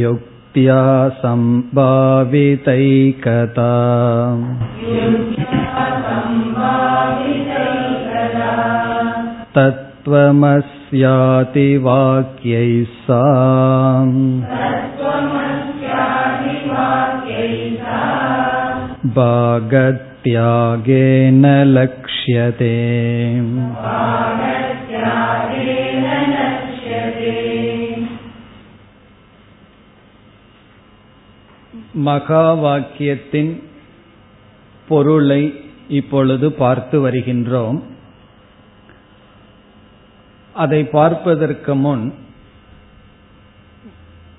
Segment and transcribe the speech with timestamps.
[0.00, 0.80] युक्त्या
[1.20, 2.10] सम्भावितैकता
[9.56, 12.74] तत्त्वमस्याति वाक्यैः
[13.06, 13.22] सा
[20.26, 22.74] भागत्यागेन लक्ष्यते
[32.04, 33.52] மகா வாக்கியத்தின்
[34.88, 35.42] பொருளை
[35.88, 37.78] இப்பொழுது பார்த்து வருகின்றோம்
[40.54, 42.04] அதை பார்ப்பதற்கு முன்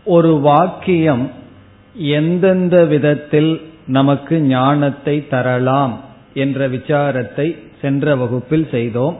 [0.06, 1.26] ஒரு வாக்கியம்
[1.95, 6.01] எந்தெந்த விதத்தில் நமக்கு ஞானத்தை தரலாம்
[6.35, 9.17] என்ற விசாரத்தை சென்ற வகுப்பில் செய்தோம்.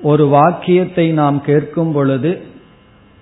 [0.00, 2.42] ஒரு வாக்கியத்தை நாம் கேட்கும் பொழுது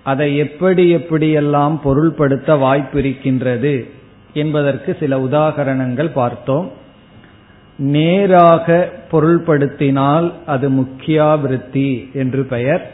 [0.03, 3.89] அதை எப்படி எப்படியெல்லாம் பொருள்படுத்த வாய்ப்பிருக்கின்றது
[4.33, 6.71] என்பதற்கு சில உதாகரணங்கள் பார்த்தோம்.
[7.77, 12.91] நேராக பொருள்படுத்தினால் அது முக்கியாவிருத்தி என்று பெயர்.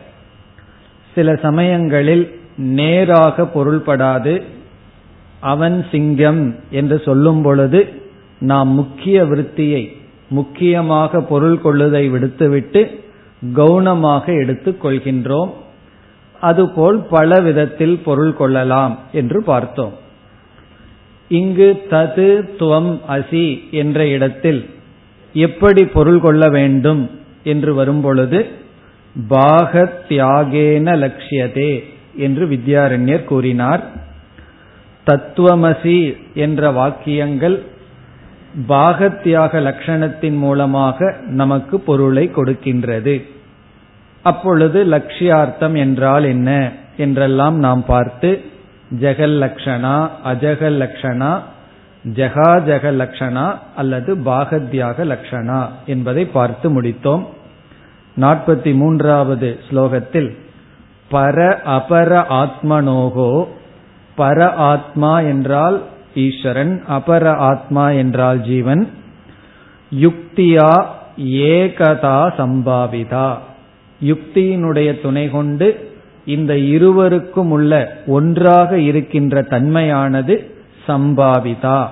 [1.16, 4.44] சில சமயங்களில் நேராக பொருள்படாது
[5.42, 7.94] அவன் சிங்கம் என்று சொல்லும் பொழுது
[8.40, 9.98] நாம் முக்கிய விருத்தியை
[10.30, 13.00] முக்கியமாக பொருள் கொள்ளுதை விடுத்துவிட்டு
[13.56, 15.50] கவுனமாக எடுத்துக் கொள்கின்றோம்.
[16.42, 19.94] அதுபோல் பல விதத்தில் பொருள் கொள்ளலாம் என்று பார்த்தோம்.
[21.28, 24.70] இங்கு தது துவம் அசி என்ற இடத்தில்
[25.34, 27.10] எப்படி பொருள் கொள்ள வேண்டும்
[27.44, 28.46] என்று வரும்பொழுது
[29.28, 31.84] பாக தியாகேன லட்சியதே
[32.16, 34.10] என்று வித்யாரண்யர் கூறினார்.
[35.08, 37.64] தத்துவமசி என்ற வாக்கியங்கள்
[38.70, 43.26] பாகத்தியாக லட்சணத்தின் மூலமாக நமக்கு பொருளை கொடுக்கின்றது.
[44.22, 48.42] அப்பொழுது லட்சியார்த்தம் என்றால் என்ன என்றெல்லாம் நாம் பார்த்து
[49.02, 51.32] ஜெகல் லக்ஷணா அஜகல் லட்சணா
[52.16, 52.52] ஜகா
[53.02, 57.24] லட்சணா அல்லது பாகத்யாக லக்ஷணா என்பதை பார்த்து முடித்தோம்.
[58.18, 60.30] நாற்பத்தி மூன்றாவது ஸ்லோகத்தில்
[61.12, 61.38] பர
[61.78, 62.12] அபர
[62.42, 63.48] ஆத்மனோகோ
[64.18, 65.82] பர ஆத்மா என்றால்
[66.16, 68.90] ஈஸ்வரன் அபர ஆத்மா என்றால் ஜீவன்.
[70.00, 70.86] யுக்தியா
[71.18, 73.38] ஏகதா சம்பாவிதா.
[74.06, 75.94] யுக்தியினுடைய துணை கொண்டு
[76.26, 80.52] இந்த இருவருக்கும் உள்ள ஒன்றாக இருக்கின்ற தன்மையானது
[80.88, 81.88] சம்பாவிதா.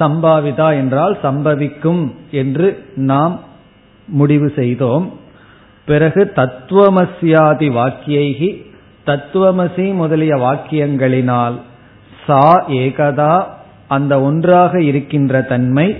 [0.00, 3.40] சம்பாவிதா என்றால் சம்பவிக்கும் என்று நாம்
[4.08, 5.12] முடிவு செய்தோம்.
[5.86, 8.69] பிறகு தத்துவமசியாதி வாக்கியைகி
[9.06, 11.56] தத்துவமசி முதலிய வாக்கியங்களினால்
[12.26, 13.34] சா ஏகதா
[13.88, 15.96] அந்த ஒன்றாக இருக்கின்ற தன்மை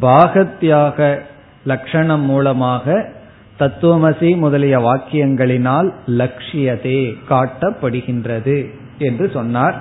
[0.00, 1.18] பாகத்தியாக
[1.64, 3.14] லட்சணம் மூலமாக
[3.58, 8.58] தத்துவமசி முதலிய வாக்கியங்களினால் லட்சியதே காட்டப்படுகின்றது
[8.98, 9.76] என்று சொன்னார்.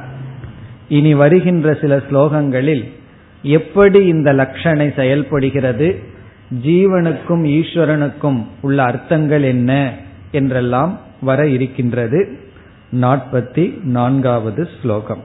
[0.88, 2.84] இனி வருகின்ற சில ஸ்லோகங்களில்
[3.44, 5.88] எப்படி இந்த லட்சணை செயல்படுகிறது
[6.64, 9.72] ஜீவனுக்கும் ஈஸ்வரனுக்கும் உள்ள அர்த்தங்கள் என்ன
[10.32, 12.20] என்றெல்லாம் வர இருக்கின்றது.
[12.94, 13.64] नापति
[13.96, 15.20] नान्गावद् श्लोकम्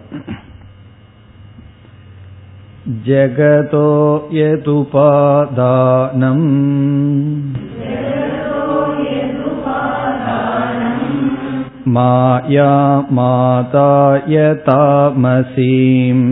[3.07, 3.87] जगतो
[4.39, 6.43] यदुपादानम्
[11.97, 12.73] माया
[13.19, 13.87] माता
[14.33, 16.27] यतामसीम्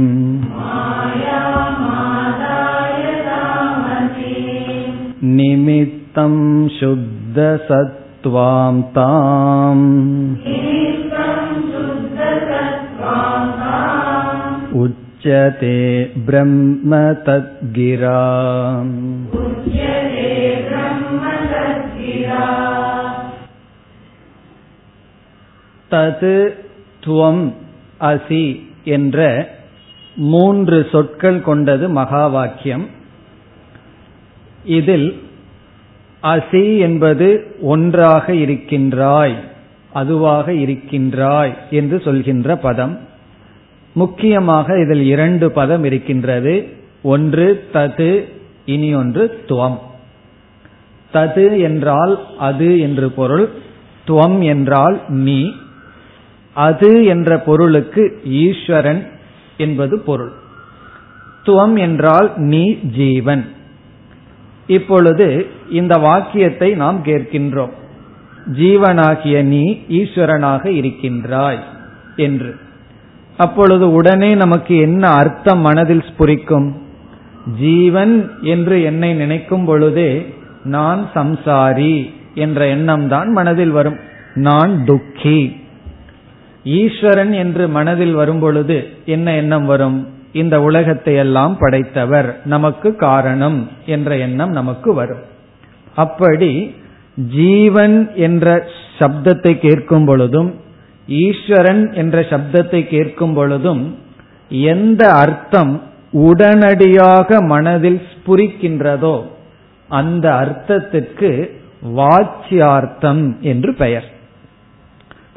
[5.36, 6.34] निमित्तं
[6.78, 9.86] शुद्धसत्त्वां ताम्
[14.77, 15.77] उच्यते
[16.27, 16.91] ब्रह्म
[17.25, 18.19] तद्गिरा
[25.91, 26.35] தது
[27.03, 27.43] துவம்
[28.01, 28.45] அசி
[28.87, 29.19] என்ற
[30.27, 32.85] மூன்று சொற்கள் கொண்டது மகா வாக்கியம்
[34.69, 35.09] இதில்
[36.23, 37.27] அசி என்பது
[37.65, 39.35] ஒன்றாக இருக்கின்றாய்
[39.93, 42.95] அதுவாக இருக்கின்றாய் என்று சொல்கின்ற பதம்
[43.92, 46.68] முக்கியமாக இதில் இரண்டு பதம் இருக்கின்றது.
[47.02, 48.28] ஒன்று தது
[48.64, 49.78] இனி ஒன்று துவம்.
[51.12, 53.48] தது என்றால் அது என்று பொருள்
[54.06, 55.54] துவம் என்றால் நீ.
[56.52, 59.08] அது என்ற பொருளுக்கு ஈஸ்வரன்
[59.56, 60.32] என்பது பொருள்.
[61.46, 63.44] துவம் என்றால் நீ ஜீவன்.
[64.66, 67.72] இப்பொழுது இந்த வாக்கியத்தை நாம் கேட்கின்றோம்.
[68.52, 71.62] ஜீவனாகிய நீ ஈஸ்வரனாக இருக்கின்றாய்
[72.16, 72.61] என்று.
[73.44, 76.68] அப்பொழுது உடனே நமக்கு என்ன அர்த்தம் மனதில் ஸ்புரிக்கும்?
[77.60, 78.14] ஜீவன்
[78.52, 80.10] என்று என்னை நினைக்கும் பொழுதே
[80.74, 81.94] நான் சம்சாரி
[82.34, 83.98] என்ற எண்ணம் தான் மனதில் வரும்.
[84.34, 85.40] நான் துக்கி.
[86.64, 89.98] ஈஸ்வரன் என்று மனதில் வரும் பொழுது என்ன எண்ணம் வரும்?
[90.32, 95.22] இந்த உலகத்தை எல்லாம் படைத்தவர் நமக்கு காரணம் என்ற எண்ணம் நமக்கு வரும்.
[95.96, 96.52] அப்படி
[97.38, 97.96] ஜீவன்
[98.26, 98.46] என்ற
[98.98, 100.50] சப்தத்தை கேட்கும் பொழுதும்
[101.08, 103.96] ஈஸ்வரன் என்ற சப்தத்தை கேட்கும் பொழுதும்
[104.50, 105.82] எந்த அர்த்தம்
[106.12, 109.22] உடனடியாக மனதில் ஸ்புரிக்கின்றதோ
[109.88, 111.50] அந்த அர்த்தத்திற்கு
[111.96, 114.06] வாச்சியார்த்தம் என்று பெயர்.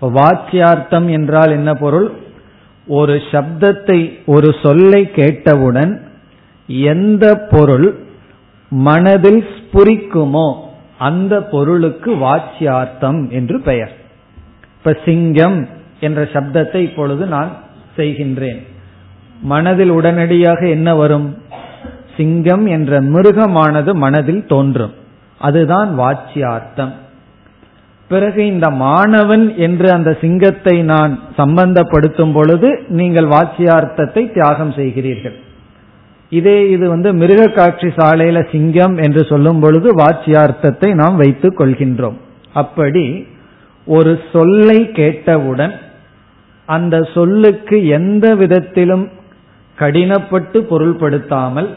[0.02, 2.12] வாச்சியார்த்தம் என்றால் என்ன பொருள்?
[2.88, 5.94] ஒரு சப்தத்தை ஒரு சொல்லை கேட்டவுடன்
[6.68, 8.00] எந்த பொருள்
[8.72, 10.48] மனதில் ஸ்புரிக்குமோ
[10.98, 13.94] அந்த பொருளுக்கு வாச்சியார்த்தம் என்று பெயர்.
[14.86, 15.68] இப்ப சிங்கம்
[16.00, 17.58] என்ற சப்தத்தை இப்பொழுது நான்
[17.98, 18.60] செய்கின்றேன்.
[19.42, 21.38] மனதில் உடனடியாக என்ன வரும்?
[22.18, 24.94] சிங்கம் என்ற மிருகமானது மனதில் தோன்றும்.
[25.38, 26.92] அதுதான் வாச்சியார்த்தம்.
[28.08, 35.36] பிறகு இந்த மாணவன் என்று அந்த சிங்கத்தை நான் சம்பந்தப்படுத்தும் பொழுது நீங்கள் வாச்சியார்த்தத்தை தியாகம் செய்கிறீர்கள்.
[36.30, 42.16] இதே இது வந்து மிருக காட்சி சாலையில சிங்கம் என்று சொல்லும் பொழுது வாச்சியார்த்தத்தை நாம் வைத்துக் கொள்கின்றோம்.
[42.54, 43.28] அப்படி
[43.86, 45.74] ஒரு சொல்லை கேட்டவுடன்
[46.66, 49.10] அந்த சொல்லுக்கு எந்த விதத்திலும்
[49.78, 51.70] கடினப்பட்டு பொருள்படுத்தாமல்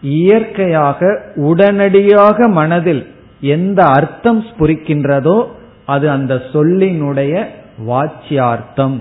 [0.00, 3.06] இயற்கையாக உடனடியாக மனதில்
[3.40, 5.46] எந்த அர்த்தம் ஸ்புரிக்கின்றதோ
[5.86, 7.46] அது அந்த சொல்லினுடைய
[7.88, 8.98] வாச்சியார்த்தம்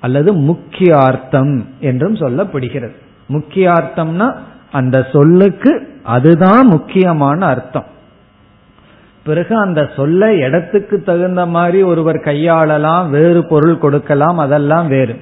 [0.00, 2.96] அல்லது முக்கியார்த்தம் என்றும் சொல்லப்படுகிறது.
[3.28, 4.28] முக்கியார்த்தம்னா
[4.72, 5.72] அந்த சொல்லுக்கு
[6.02, 7.88] அதுதான் முக்கியமான அர்த்தம்.
[9.28, 15.16] பிறகு அந்த சொல்ல இடத்துக்கு தகுந்த மாதிரி ஒருவர் கையாளலாம் வேறு பொருள் கொடுக்கலாம் அதெல்லாம் வேறு.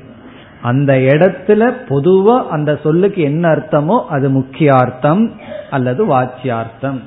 [0.62, 5.30] அந்த இடத்துல பொதுவா அந்த சொல்லுக்கு என்ன அர்த்தமோ அது முக்கியார்த்தம்
[5.70, 7.00] அல்லது வாச்சியார்த்தம்.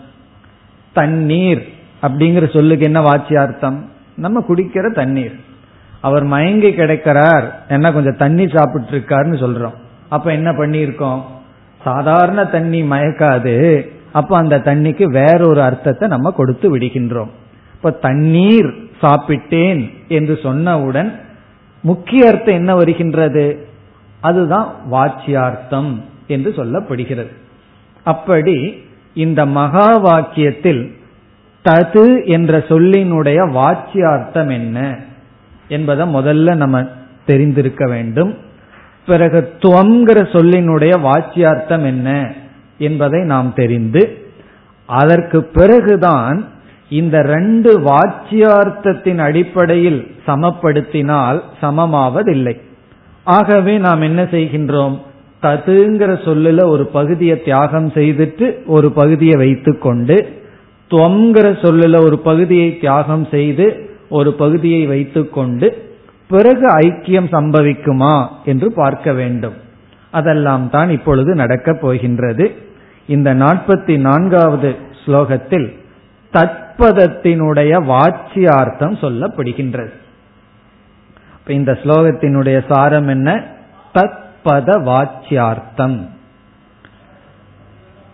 [0.93, 1.63] தண்ணீர்
[2.01, 3.77] அப்படிங்கிற சொல்லுக்கு என்ன வாச்சியார்த்தம்?
[4.15, 5.35] நம்ம குடிக்கிற தண்ணீர்.
[5.99, 9.77] அவர் மயங்கி கிடைக்கிறார் என்ன கொஞ்சம் தண்ணி சாப்பிட்டு இருக்காருன்னு சொல்றோம்.
[10.09, 11.21] அப்ப என்ன பண்ணியிருக்கோம்?
[11.83, 13.87] சாதாரண தண்ணி மயக்காது.
[14.11, 17.29] அப்ப அந்த தண்ணிக்கு வேறொரு அர்த்தத்தை நம்ம கொடுத்து விடுகின்றோம்.
[17.73, 21.11] இப்ப தண்ணீர் சாப்பிட்டேன் என்று சொன்னவுடன்
[21.81, 23.67] முக்கிய அர்த்தம் என்ன வருகின்றது?
[24.19, 27.31] அதுதான் வாச்சியார்த்தம் என்று சொல்லப்படுகிறது.
[28.03, 28.83] அப்படி
[29.13, 30.97] இந்த மகா வாக்கியத்தில்
[31.69, 34.99] தது என்ற சொல்லினுடைய வாச்சியார்த்தம் என்ன
[35.67, 36.87] என்பதை முதல்ல நம்ம
[37.25, 38.37] தெரிந்திருக்க வேண்டும்.
[39.05, 42.33] பிறகு துவங்கிற சொல்லினுடைய வாச்சியார்த்தம் என்ன?
[42.79, 44.01] என்பதை நாம் தெரிந்து
[44.89, 46.37] அதற்கு பிறகுதான்
[46.89, 52.55] இந்த ரெண்டு வாச்சியார்த்தத்தின் அடிப்படையில் சமப்படுத்தினால் சமமாவதில்லை.
[53.23, 54.95] ஆகவே நாம் என்ன செய்கின்றோம்?
[55.41, 60.17] ததுங்கிற சொல்லுல ஒரு பகுதியை தியாகம் செய்துட்டு ஒரு பகுதியை வைத்துக்கொண்டு
[60.91, 63.67] துவங்கிற சொல்லுல ஒரு பகுதியை தியாகம் செய்து
[64.09, 65.67] ஒரு பகுதியை வைத்துக்கொண்டு
[66.29, 68.15] பிறகு ஐக்கியம் சம்பவிக்குமா
[68.45, 69.53] என்று பார்க்க வேண்டும்.
[70.11, 72.45] அதெல்லாம் தான் இப்பொழுது நடக்கப் போகின்றது.
[73.09, 74.75] இந்த நாற்பத்தி நான்காவது
[75.05, 75.67] ஸ்லோகத்தில்
[76.33, 79.91] தத்பதத்தினுடைய வாச்சியார்த்தம் சொல்லப்படுகின்றது.
[81.47, 83.43] இந்த ஸ்லோகத்தினுடைய சாரம் என்ன?
[83.93, 86.07] தத்பத வாச்சியார்த்தம்.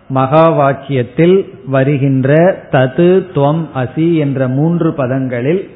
[0.07, 2.33] மகா வாக்கியத்தில் வருகின்ற
[2.71, 5.69] தது துவம் அசி என்ற மூன்று பதங்களில்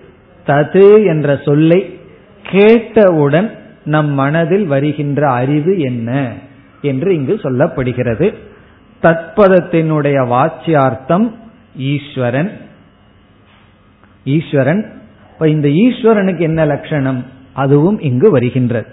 [0.47, 1.99] தது என்ற சொல்லை
[2.43, 3.51] கேட்டவுடன்
[3.83, 6.33] நம் மனதில் வருகின்ற அறிவு என்ன?
[6.81, 8.33] என்று இங்கு சொல்லப்படுகிறது.
[9.03, 11.31] தத்பதத்தினுடைய வாச்சியார்த்தம்
[11.77, 12.51] ஈஸ்வரன்.
[14.25, 15.01] ஈஸ்வரன்.
[15.33, 17.25] இப்ப இந்த ஈஸ்வரனுக்கு என்ன லட்சணம்?
[17.53, 18.87] அதுவும் இங்கு வருகின்றது.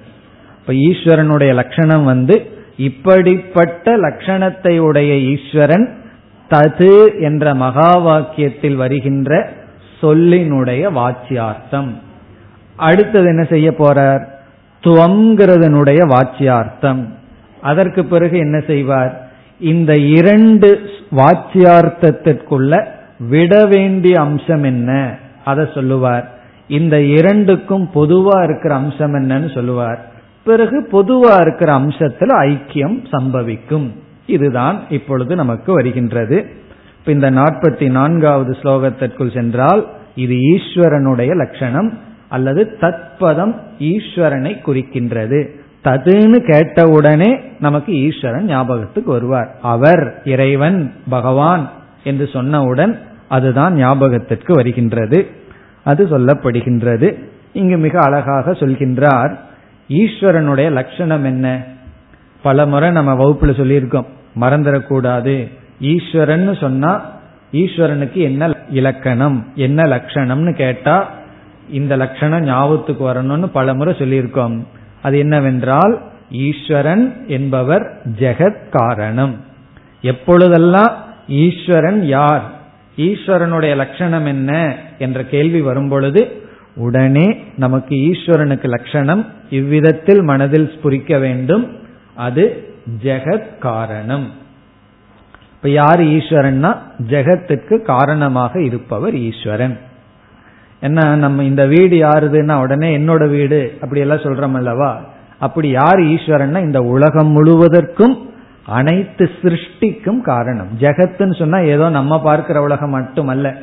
[0.60, 5.98] இப்ப ஈஸ்வரனுடைய லட்சணம் வந்து இப்படிப்பட்ட லட்சணத்தை உடைய ஈஸ்வரன்
[6.50, 9.52] தது என்ற மகா வாக்கியத்தில் வருகின்ற
[10.00, 11.90] சொல்லினுடைய வாச்சியார்த்தம்.
[12.76, 14.24] அடுத்தது என்ன செய்ய போறார்?
[14.82, 17.06] துவங்கிறதனுடைய வாச்சியார்த்தம்.
[17.60, 19.25] அதற்கு பிறகு என்ன செய்வார்?
[19.58, 22.86] இந்த இரண்டு வாச்சியார்த்தத்திற்குள்ள
[23.18, 25.16] விட வேண்டிய அம்சம் என்ன?
[25.44, 26.38] அதை சொல்லுவார்.
[26.68, 30.12] இந்த இரண்டுக்கும் பொதுவா இருக்கிற அம்சம் என்னன்னு சொல்லுவார்.
[30.44, 33.90] பிறகு பொதுவா இருக்கிற அம்சத்துல ஐக்கியம் சம்பவிக்கும்.
[34.26, 36.46] இதுதான் இப்பொழுது நமக்கு வருகின்றது.
[37.06, 41.98] இந்த நாற்பத்தி நான்காவது ஸ்லோகத்திற்குள் சென்றால் இது ஈஸ்வரனுடைய லட்சணம்
[42.28, 45.48] அல்லது தத்பதம் ஈஸ்வரனை குறிக்கின்றது.
[45.86, 49.54] ததுன்னு கேட்டவுடனே நமக்கு ஈஸ்வரன் ஞாபகத்துக்கு வருவார்.
[49.62, 51.70] அவர் இறைவன் பகவான்
[52.04, 55.30] என்று சொன்னவுடன் அதுதான் ஞாபகத்திற்கு வருகின்றது.
[55.84, 57.08] அது சொல்லப்படுகின்றது.
[57.52, 59.32] இங்கு மிக அழகாக சொல்கின்றார்
[59.88, 61.62] ஈஸ்வரனுடைய லட்சணம் என்ன?
[62.42, 64.04] பல முறை நம்ம வகுப்புல சொல்லியிருக்கோம்
[64.40, 65.50] மறந்துடக்கூடாது
[65.80, 66.92] ஈஸ்வரன் சொன்னா
[67.52, 71.10] ஈஸ்வரனுக்கு என்ன இலக்கணம் என்ன லட்சணம்னு கேட்டா
[71.70, 74.56] இந்த லட்சணம் ஞாபகத்துக்கு வரணும்னு பல முறை சொல்லியிருக்கோம்.
[75.06, 75.94] அது என்னவென்றால்
[76.46, 77.04] ஈஸ்வரன்
[77.36, 77.84] என்பவர்
[78.18, 79.34] ஜெகத் காரணம்
[80.12, 80.94] எப்பொழுதெல்லாம்
[81.42, 82.44] ஈஸ்வரன் யார்
[83.06, 84.50] ஈஸ்வரனுடைய லட்சணம் என்ன
[84.98, 86.22] என்ற கேள்வி வரும்பொழுது
[86.76, 91.64] உடனே நமக்கு ஈஸ்வரனுக்கு லட்சணம் இவ்விதத்தில் மனதில் ஸ்புரிக்க வேண்டும்.
[92.26, 92.44] அது
[93.04, 94.26] ஜெகத் காரணம்
[95.54, 96.70] இப்ப யார் ஈஸ்வரன்னா
[97.12, 99.76] ஜெகத்துக்கு காரணமாக இருப்பவர் ஈஸ்வரன்.
[100.80, 105.00] என்ன நம்ம இந்த வீடு யாருதுன்னா உடனே என்னோட வீடு அப்படி எல்லாம் சொல்றோம் அல்லவா
[105.38, 108.24] அப்படி யார் ஈஸ்வரன்னா இந்த உலகம் முழுவதற்கும்
[108.66, 110.66] அனைத்து சிருஷ்டிக்கும் காரணம்.
[110.80, 113.54] ஜெகத்துன்னு சொன்னா ஏதோ நம்ம பார்க்கிற உலகம் மட்டுமல்ல.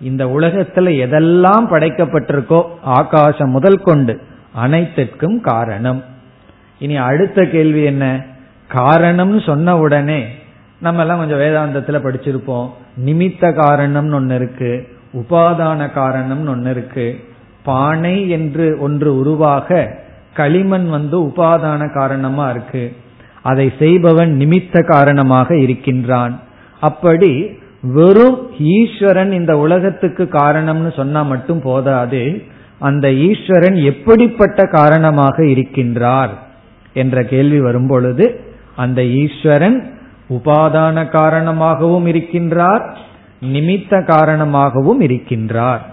[0.00, 4.20] இந்த உலகத்துல எதெல்லாம் படைக்கப்பட்டிருக்கோ ஆகாசம் முதல் கொண்டு
[4.52, 6.04] அனைத்திற்கும் காரணம்.
[6.78, 8.24] இனி அடுத்த கேள்வி என்ன?
[8.74, 10.26] காரணம்னு சொன்ன உடனே
[10.78, 12.70] நம்ம எல்லாம் கொஞ்சம் வேதாந்தத்துல படிச்சிருப்போம்.
[13.06, 14.95] நிமித்த காரணம்னு ஒன்னு இருக்கு.
[15.20, 17.06] உபாதான காரணம்னு ஒன்னு இருக்கு.
[17.62, 19.68] பானை என்று ஒன்று உருவாக
[20.34, 22.84] களிமண் வந்து உபாதான காரணமா இருக்கு.
[23.42, 26.34] அதை செய்பவன் நிமித்த காரணமாக இருக்கின்றான்.
[26.80, 27.32] அப்படி
[27.82, 32.22] வெறும் ஈஸ்வரன் இந்த உலகத்துக்கு காரணம்னு சொன்னா மட்டும் போதாது
[32.78, 36.32] அந்த ஈஸ்வரன் எப்படிப்பட்ட காரணமாக இருக்கின்றார்
[36.92, 38.40] என்ற கேள்வி வரும்பொழுது
[38.76, 39.78] அந்த ஈஸ்வரன்
[40.30, 42.84] உபாதான காரணமாகவும் இருக்கின்றார்
[43.52, 45.84] நிமித்த காரணமாகவும் இருக்கின்றார்.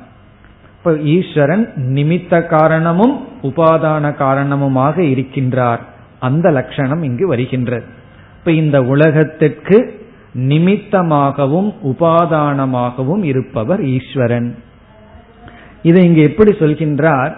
[0.78, 5.80] இப்ப ஈஸ்வரன் நிமித்த காரணமும் உபாதான காரணமுமாக இருக்கின்றார்.
[6.20, 7.84] அந்த லட்சணம் இங்கு வருகின்றது.
[8.40, 9.78] இப்ப இந்த உலகத்திற்கு
[10.38, 14.50] நிமித்தமாகவும் உபாதானமாகவும் இருப்பவர் ஈஸ்வரன்.
[15.84, 17.34] இதை இங்கு எப்படி சொல்கின்றார்?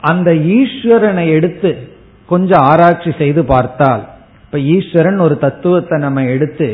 [0.00, 1.88] அந்த ஈஸ்வரனை எடுத்து
[2.26, 4.08] கொஞ்சம் ஆராய்ச்சி செய்து பார்த்தால்
[4.44, 6.68] இப்ப ஈஸ்வரன் ஒரு தத்துவத்தை நம்ம எடுத்து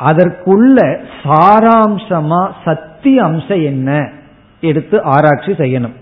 [0.00, 0.78] அதற்குள்ள
[1.24, 3.90] சாராம்சமா சத்திய அம்சம் என்ன
[4.60, 5.94] எடுத்து ஆராய்ச்சி செய்யணும்.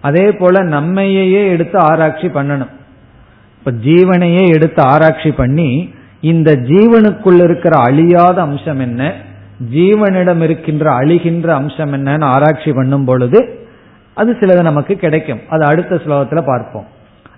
[0.00, 2.72] அதே போல நம்மையே எடுத்து ஆராய்ச்சி பண்ணணும்.
[3.58, 9.12] இப்ப ஜீவனையே எடுத்து ஆராய்ச்சி பண்ணி இந்த ஜீவனுக்குள்ள இருக்கிற அழியாத அம்சம் என்ன
[9.70, 13.40] ஜீவனிடம் இருக்கின்ற அழிகின்ற அம்சம் என்னன்னு ஆராய்ச்சி பண்ணும் பொழுது
[14.14, 15.40] அது சிலது நமக்கு கிடைக்கும்.
[15.48, 16.86] அது அடுத்த ஸ்லோகத்துல பார்ப்போம்.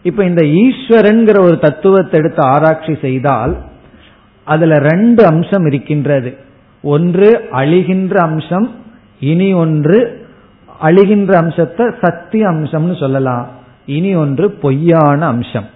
[0.03, 3.55] இப்ப இந்த ஈஸ்வரன்கிற ஒரு தத்துவத்தை எடுத்து ஆராய்ச்சி செய்தால்
[4.47, 6.31] அதுல ரெண்டு அம்சம் இருக்கின்றது.
[6.85, 8.67] ஒன்று அழிகின்ற அம்சம்
[9.21, 9.99] இனி ஒன்று
[10.83, 13.47] அழிகின்ற அம்சத்தை சத்திய அம்சம்னு சொல்லலாம்.
[13.87, 15.69] இனி ஒன்று பொய்யான அம்சம்.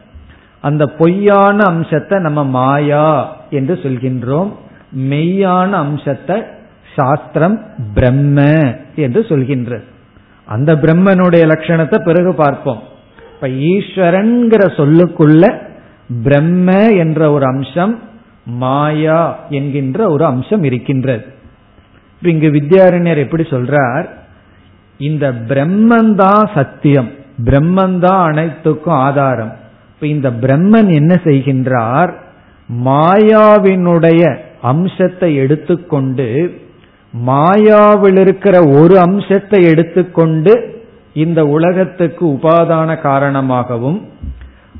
[0.60, 3.06] அந்த பொய்யான அம்சத்தை நம்ம மாயா
[3.50, 4.50] என்று சொல்கின்றோம்.
[5.10, 6.36] மெய்யான அம்சத்தை
[6.96, 7.56] சாஸ்திரம்
[7.94, 8.38] பிரம்ம
[8.96, 9.84] என்று சொல்கின்றது.
[10.46, 12.80] அந்த பிரம்மனுடைய லட்சணத்தை பிறகு பார்ப்போம்.
[13.34, 15.44] இப்ப ஈஸ்வரன்கிற சொல்லுக்குள்ள
[16.22, 16.70] பிரம்ம
[17.02, 17.94] என்ற ஒரு அம்சம்
[18.50, 21.24] மாயா என்கின்ற ஒரு அம்சம் இருக்கின்றது.
[22.22, 24.06] இங்கு வித்யாரண்யர் எப்படி சொல்றார்?
[24.98, 27.10] இந்த பிரம்மந்தான் சத்தியம்.
[27.44, 29.56] பிரம்மந்தான் அனைத்துக்கும் ஆதாரம்.
[29.94, 32.12] இப்ப இந்த பிரம்மன் என்ன செய்கின்றார்?
[32.84, 36.60] மாயாவினுடைய அம்சத்தை எடுத்துக்கொண்டு
[37.26, 44.08] மாயாவில் இருக்கிற ஒரு அம்சத்தை எடுத்துக்கொண்டு இந்த உலகத்துக்கு உபாதான காரணமாகவும்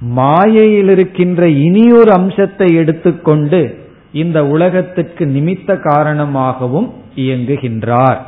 [0.01, 8.19] மாயையில் இருக்கின்ற இனியொரு அம்சத்தை எடுத்துக்கொண்டு இந்த உலகத்துக்கு நிமித்த காரணமாகவும் இயங்குகின்றார்.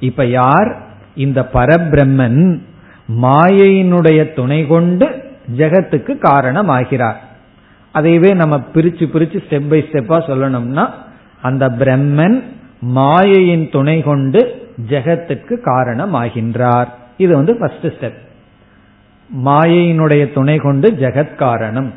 [0.00, 0.76] இப்ப யார்?
[1.14, 2.60] இந்த பரபிரம்மன்
[3.22, 5.06] மாயையினுடைய துணை கொண்டு
[5.56, 7.16] ஜெகத்துக்கு காரணமாகிறார்.
[7.94, 10.90] அதையவே நம்ம பிரிச்சு பிரிச்சு ஸ்டெப் பை ஸ்டெப்பா சொல்லணும்னா
[11.42, 12.42] அந்த பிரம்மன்
[12.80, 16.86] மாயையின் துணை கொண்டு ஜெகத்துக்கு காரணமாகின்றார்.
[17.16, 18.26] இது வந்து ஃபர்ஸ்ட் ஸ்டெப்
[19.36, 21.94] மாயையினுடைய துணை கொண்டு ஜெகத் காரணம்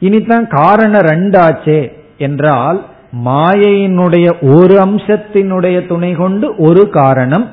[0.00, 2.86] இனிதான் காரணம் ரெண்டாச்சே என்றால்
[3.24, 7.52] மாயையினுடைய ஒரு அம்சத்தினுடைய துணை கொண்டு ஒரு காரணம்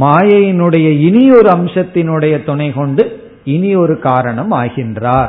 [0.00, 5.28] மாயையினுடைய இனி ஒரு அம்சத்தினுடைய துணை கொண்டு இனி ஒரு காரணம் ஆகின்றார்.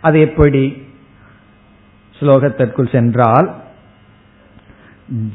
[0.00, 0.86] அது எப்படி?
[2.20, 3.54] ஸ்லோகத்திற்குள் சென்றால்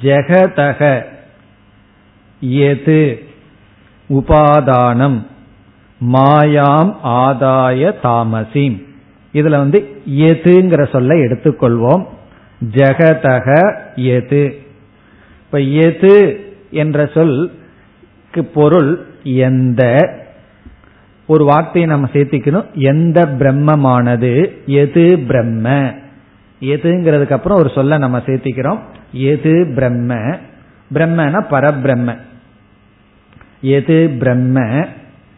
[0.01, 1.05] ஜெகதக
[2.39, 3.27] எது
[4.09, 5.25] உபாதானம்.
[6.11, 8.83] மாயாம் ஆதாய தாமசீம்.
[9.33, 12.05] இதுல வந்து எதுங்கிற சொல்ல எடுத்துக்கொள்வோம்.
[12.71, 14.61] ஜெகதக எது.
[15.45, 16.39] இப்ப எது
[16.71, 17.51] என்ற சொல்
[18.53, 20.09] பொருள் எந்த.
[21.27, 22.73] ஒரு வார்த்தையை நம்ம சேர்த்திக்கணும்.
[22.73, 24.51] எந்த பிரம்மமானது?
[24.65, 25.93] எது பிரம்ம?
[26.61, 28.79] எதுங்கிறதுக்கு அப்புறம் ஒரு சொல்ல நம்ம சேர்த்திக்கிறோம்.
[29.11, 30.13] எது பிரம்ம?
[30.93, 32.17] பிரம்மன பரபிரம்ம.
[33.61, 34.87] எது பிரம்ம?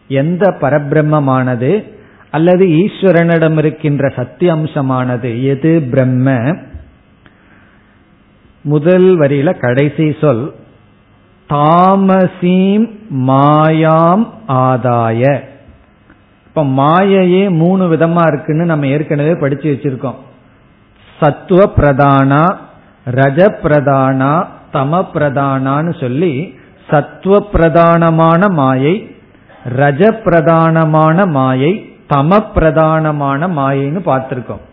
[0.08, 1.96] எந்த பரபிரம்மமானது?
[2.30, 6.56] அல்லது ஈஸ்வரனிடம் இருக்கின்ற சத்திய அம்சமானது எது பிரம்ம?
[8.60, 10.54] முதல் வரியில கடைசி சொல்
[11.50, 12.86] தாமசீம்
[13.26, 15.40] மாயாம் ஆதாய.
[16.46, 20.14] இப்ப மாயையே மூணு விதமா இருக்குன்னு நம்ம ஏற்கனவே படிச்சு வச்சிருக்கோம்.
[21.20, 22.56] சத்துவ பிரதானா
[23.10, 26.54] ரஜ பிரதானா தம பிரதானான்னு சொல்லி
[26.90, 29.16] சத்துவ பிரதானமான மாயை
[29.76, 34.64] ரஜ பிரதானமான மாயை தம பிரதானமான மாயைன்னு பார்த்திருக்கோம்.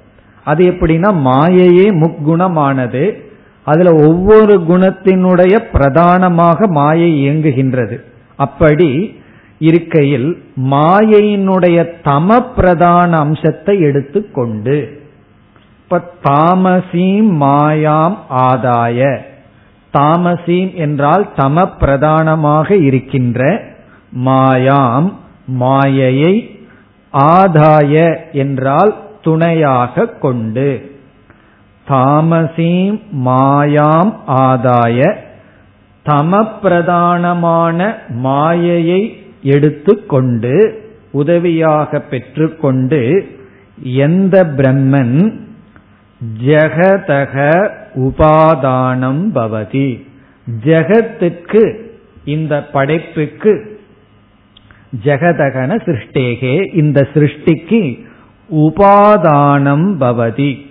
[0.43, 3.23] அது எப்படின்னா மாயையே முக்குணமானது.
[3.63, 7.97] அதுல ஒவ்வொரு குணத்தினுடைய பிரதானமாக மாயை இயங்குகின்றது.
[8.35, 9.19] அப்படி
[9.59, 15.03] இருக்கையில் மாயையினுடைய தம பிரதான அம்சத்தை எடுத்துக்கொண்டு
[15.83, 19.17] இப்ப தாமசீம் மாயாம் ஆதாய.
[19.93, 23.73] தாமசீம் என்றால் தம பிரதானமாக இருக்கின்ற
[24.15, 25.13] மாயாம்
[25.47, 26.59] மாயையை
[27.13, 30.93] ஆதாய என்றால் துணையாக கொண்டு.
[31.87, 35.17] தாமசீம் மாயாம் ஆதாய
[36.05, 43.29] தமப்பிரதானமான மாயையை எடுத்துக்கொண்டு உதவியாக பெற்றுக்கொண்டு
[43.83, 45.33] எந்த பிரம்மன்
[46.45, 47.33] ஜெகதக
[47.95, 50.05] உபாதானம் பவதி.
[50.63, 51.79] ஜெகத்துக்கு
[52.25, 53.74] இந்த படைப்புக்கு
[55.03, 56.75] ஜெகதகன சிருஷ்டேகே.
[56.75, 58.05] இந்த சிருஷ்டிக்கு
[58.51, 60.65] உபாதானம் பவதி.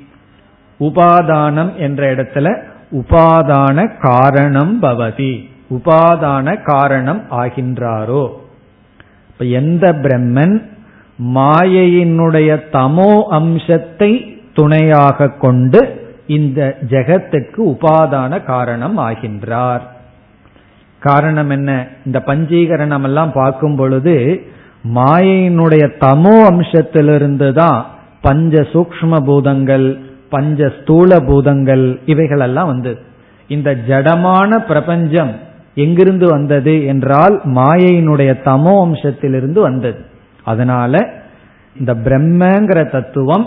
[0.80, 2.62] உபாதானம் என்ற இடத்துல
[2.92, 5.48] உபாதான காரணம் பவதி.
[5.70, 8.28] உபாதான காரணம் ஆகின்றாரோ.
[9.28, 10.62] இப்ப எந்த பிரம்மன்
[11.34, 19.80] மாயையினுடைய தமோ அம்சத்தை துணையாக கொண்டு இந்த ஜெகத்துக்கு உபாதான காரணம் ஆகின்றார்.
[21.06, 21.70] காரணம் என்ன?
[22.06, 24.14] இந்த பஞ்சீகரணம் எல்லாம் பார்க்கும் பொழுது
[24.98, 27.78] மாயையினுடைய தமோ அம்சத்திலிருந்து தான்
[28.26, 29.86] பஞ்ச சூக்ம பூதங்கள்
[30.34, 33.00] பஞ்ச ஸ்தூல பூதங்கள் இவைகளெல்லாம் வந்தது.
[33.50, 35.32] இந்த ஜடமான பிரபஞ்சம்
[35.84, 40.00] எங்கிருந்து வந்தது என்றால் மாயையினுடைய தமோ அம்சத்திலிருந்து வந்தது.
[40.44, 40.92] அதனால
[41.76, 43.46] இந்த பிரம்மங்கிற தத்துவம்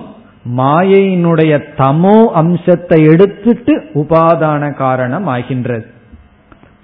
[0.61, 5.85] மாயையினுடைய தமோ அம்சத்தை எடுத்துட்டு உபாதான காரணம் ஆகின்றது.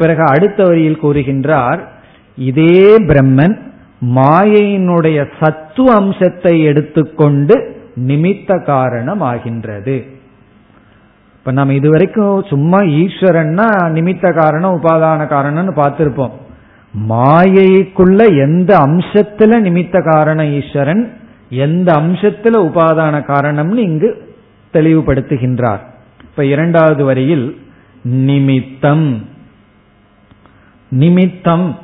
[0.04, 1.82] பிறகு அடுத்த வரியில் கூறுகின்றார்
[2.36, 3.56] இதே பிரம்மன்
[4.16, 7.56] மாயையினுடைய சத்துவ அம்சத்தை எடுத்துக்கொண்டு
[8.08, 9.96] நிமித்த காரணம் ஆகின்றது
[11.38, 16.36] இப்ப நம்ம இதுவரைக்கும் சும்மா ஈஸ்வரன்னா நிமித்த காரணம் உபாதான காரணம்னு பார்த்திருப்போம்.
[17.10, 21.04] மாயைக்குள்ள எந்த அம்சத்துல நிமித்த காரணம் ஈஸ்வரன்?
[21.50, 24.10] எந்த அம்சத்துல உபாதான காரணம்னு இங்கு
[24.74, 25.84] தெளிவுபடுத்துகின்றார்.
[26.24, 27.48] இப்ப இரண்டாவது வரியில்
[28.30, 29.08] நிமித்தம்.
[30.94, 31.78] நிமித்தம்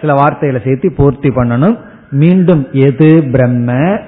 [0.00, 1.78] சில வார்த்தைகளை சேர்த்து பூர்த்தி பண்ணணும்.
[2.10, 3.98] மீண்டும் எது பிரம்ம?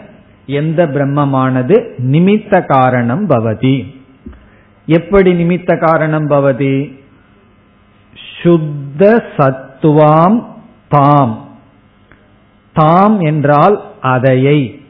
[0.46, 1.76] எந்த பிரம்மமானது?
[1.98, 3.94] நிமித்த காரணம் பவதி.
[4.86, 7.00] எப்படி நிமித்த காரணம் பவதி?
[8.42, 10.44] சுத்த சத்துவாம்
[10.88, 11.48] தாம்.
[12.72, 14.80] தாம் என்றால் அதையை.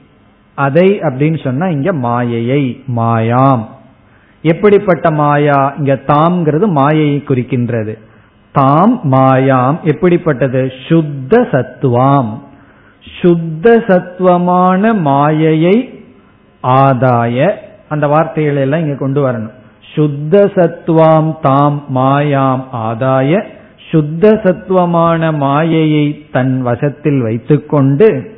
[0.55, 3.67] அதை அப்படின்னு சொன்னா இங்க மாயையை மாயாம்.
[4.43, 5.75] எப்படிப்பட்ட மாயா?
[5.79, 7.99] இங்க தாம்ங்கிறது மாயையை குறிக்கின்றது.
[8.55, 9.81] தாம் மாயாம்.
[9.83, 10.73] எப்படிப்பட்டது?
[10.89, 12.39] சுத்த சத்துவாம்.
[13.23, 16.05] சுத்த சத்துவமான மாயையை
[16.63, 17.53] ஆதாய
[17.89, 19.53] அந்த வார்த்தைகளை எல்லாம் இங்க கொண்டு வரணும்.
[19.95, 23.43] சுத்த சத்துவாம் தாம் மாயாம் ஆதாய
[23.91, 28.37] சுத்த சத்துவமான மாயையை தன் வசத்தில் வைத்துக்கொண்டு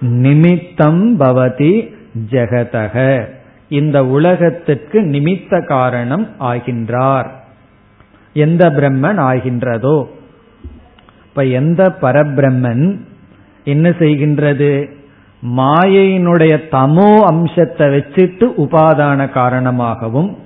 [0.00, 1.92] நிமித்தம் பவதி
[2.30, 3.24] ஜெகதக.
[3.68, 7.36] இந்த உலகத்துக்கு நிமித்த காரணம் ஆகின்றார்.
[8.32, 10.04] எந்த பிரம்மன் ஆகின்றதோ?
[11.24, 13.00] இப்ப எந்த பரபிரம்மன்
[13.64, 14.96] என்ன செய்கின்றது?
[15.56, 20.36] மாயையினுடைய தமோ அம்சத்தை வச்சுட்டு உபாதான காரணமாகவும்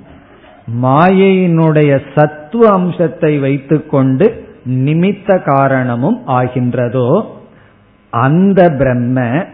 [0.82, 7.26] மாயையினுடைய சத்துவ அம்சத்தை வைத்துக்கொண்டு நிமித்த காரணமும் ஆகின்றதோ?
[8.10, 9.46] அந்த பிரம்ம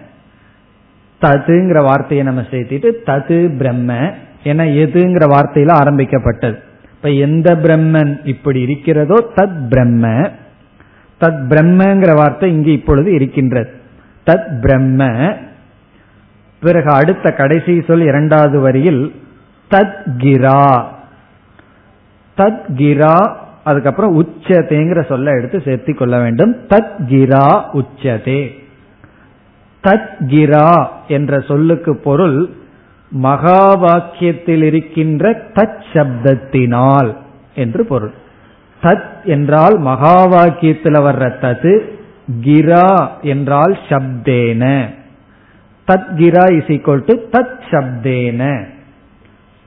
[1.21, 4.13] ததுங்கிற வார்த்தையை நம்ம சேர்த்திட்டு தது பிரம்ம
[4.43, 6.59] என எதுங்கிற வார்த்தையில ஆரம்பிக்கப்பட்டது.
[6.99, 10.31] இப்ப எந்த பிரம்மன் இப்படி இருக்கிறதோ தத் பிரம்ம.
[11.21, 13.71] தத் பிரம்மங்கிற வார்த்தை இங்கு இப்பொழுது இருக்கின்றது.
[14.27, 15.33] தத் பிரம்ம.
[16.61, 19.13] பிறகு அடுத்த கடைசி சொல் இரண்டாவது வரியில்
[19.71, 20.85] தத் கிரா.
[22.37, 23.35] தத் கிரா
[23.65, 26.57] அதுக்கப்புறம் உச்சதேங்கிற சொல்ல எடுத்து சேர்த்து கொள்ள வேண்டும்.
[26.69, 28.65] தத் கிரா உச்சதே.
[29.83, 32.51] தத் கிரா என்ற சொல்லுக்கு பொருள்
[33.11, 37.17] மகா வாக்கியத்தில் இருக்கின்ற தத் சப்தத்தினால்
[37.55, 38.13] என்று பொருள்.
[38.83, 41.97] தத் என்றால் மகா வாக்கியத்தில் வர்ற தது
[42.43, 44.89] கிரா என்றால் சப்தேன.
[45.89, 48.65] தத் கிரா இஸ் ஈக்வல் டு தத் சப்தேன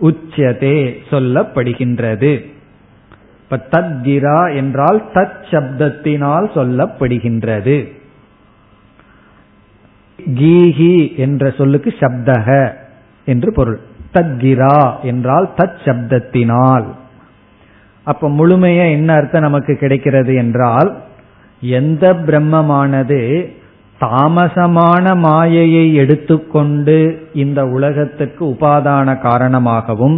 [0.02, 2.46] உச்சதே சொல்லப்படுகின்றது.
[3.44, 7.92] இப்ப தத் கிரா என்றால் தத் சப்தத்தினால் சொல்லப்படுகின்றது.
[10.36, 12.80] கீஹி என்ற சொல்லுக்கு சப்தக.
[13.32, 13.80] என்று பொருள்.
[14.14, 16.88] தத்கிரா என்றால் தத் சப்தத்தினால்
[18.08, 20.90] அப்ப முழுமைய என்ன அர்த்தம் நமக்கு கிடைக்கிறது என்றால்
[21.62, 23.20] எந்த பிரம்மமானது
[24.00, 26.98] தாமசமான மாயையை எடுத்துக்கொண்டு
[27.34, 30.18] இந்த உலகத்துக்கு உபாதான காரணமாகவும்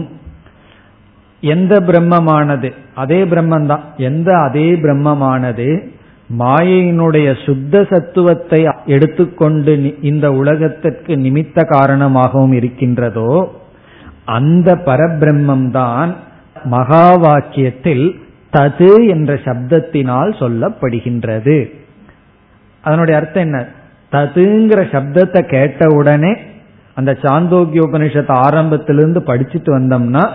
[1.43, 5.67] எந்த பிரம்மமானது அதே பிரம்மந்தான் எந்த அதே பிரம்மமானது
[6.39, 13.57] மாயையினுடைய சுத்த சத்துவத்தை எடுத்துக்கொண்டு இந்த உலகத்திற்கு நிமித்த காரணமாகவும் இருக்கின்றதோ
[14.25, 16.15] அந்த பரபிரம்மம் தான்
[16.63, 21.69] மகா வாக்கியத்தில் தது என்ற சப்தத்தினால் சொல்லப்படுகின்றது.
[22.81, 23.67] அதனுடைய அர்த்தம் என்ன?
[24.11, 26.37] ததுங்கிற சப்தத்தை கேட்ட உடனே
[26.93, 30.29] அந்த சாந்தோக்கிய உபனிஷத்தை ஆரம்பத்திலிருந்து படிச்சுட்டு வந்தோம்னா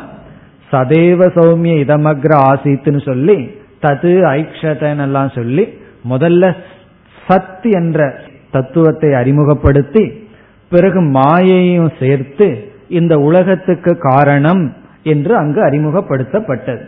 [0.72, 3.50] சதேவ சௌமிய இதமக்ர ஆசித்துன்னு சொல்லி
[3.82, 5.77] தது ஐக்ஷதன் எல்லாம் சொல்லி
[6.10, 6.54] முதல்ல
[7.28, 10.26] சத் என்ற தத்துவத்தை அறிமுகப்படுத்தி
[10.70, 16.84] பிறகு மாயையும் சேர்த்து இந்த உலகத்துக்கு காரணம் என்று அங்கு அறிமுகப்படுத்தப்பட்டது.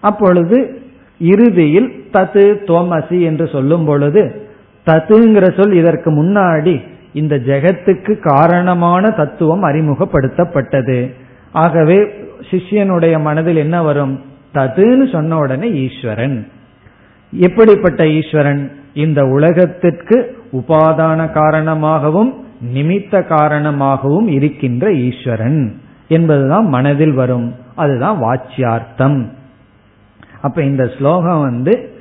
[0.00, 0.82] அப்பொழுது
[1.18, 4.48] இறுதியில் தத்து தோமசி என்று சொல்லும் பொழுது
[4.86, 11.14] தத்துங்கிற சொல் இதற்கு முன்னாடி இந்த ஜெகத்துக்கு காரணமான தத்துவம் அறிமுகப்படுத்தப்பட்டது.
[11.52, 11.98] ஆகவே
[12.50, 14.20] சிஷ்யனுடைய மனதில் என்ன வரும்?
[14.54, 16.48] ததுன்னு சொன்ன உடனே ஈஸ்வரன்.
[17.32, 18.72] எப்படிப்பட்ட ஈஸ்வரன்?
[18.94, 27.54] இந்த உலகத்திற்கு உபாதான காரணமாகவும் நிமித்த காரணமாகவும் இருக்கின்ற ஈஸ்வரன் என்பதுதான் மனதில் வரும்.
[27.74, 29.28] அதுதான் வாச்சியார்த்தம்.
[30.40, 32.00] அப்ப இந்த ஸ்லோகம் வந்து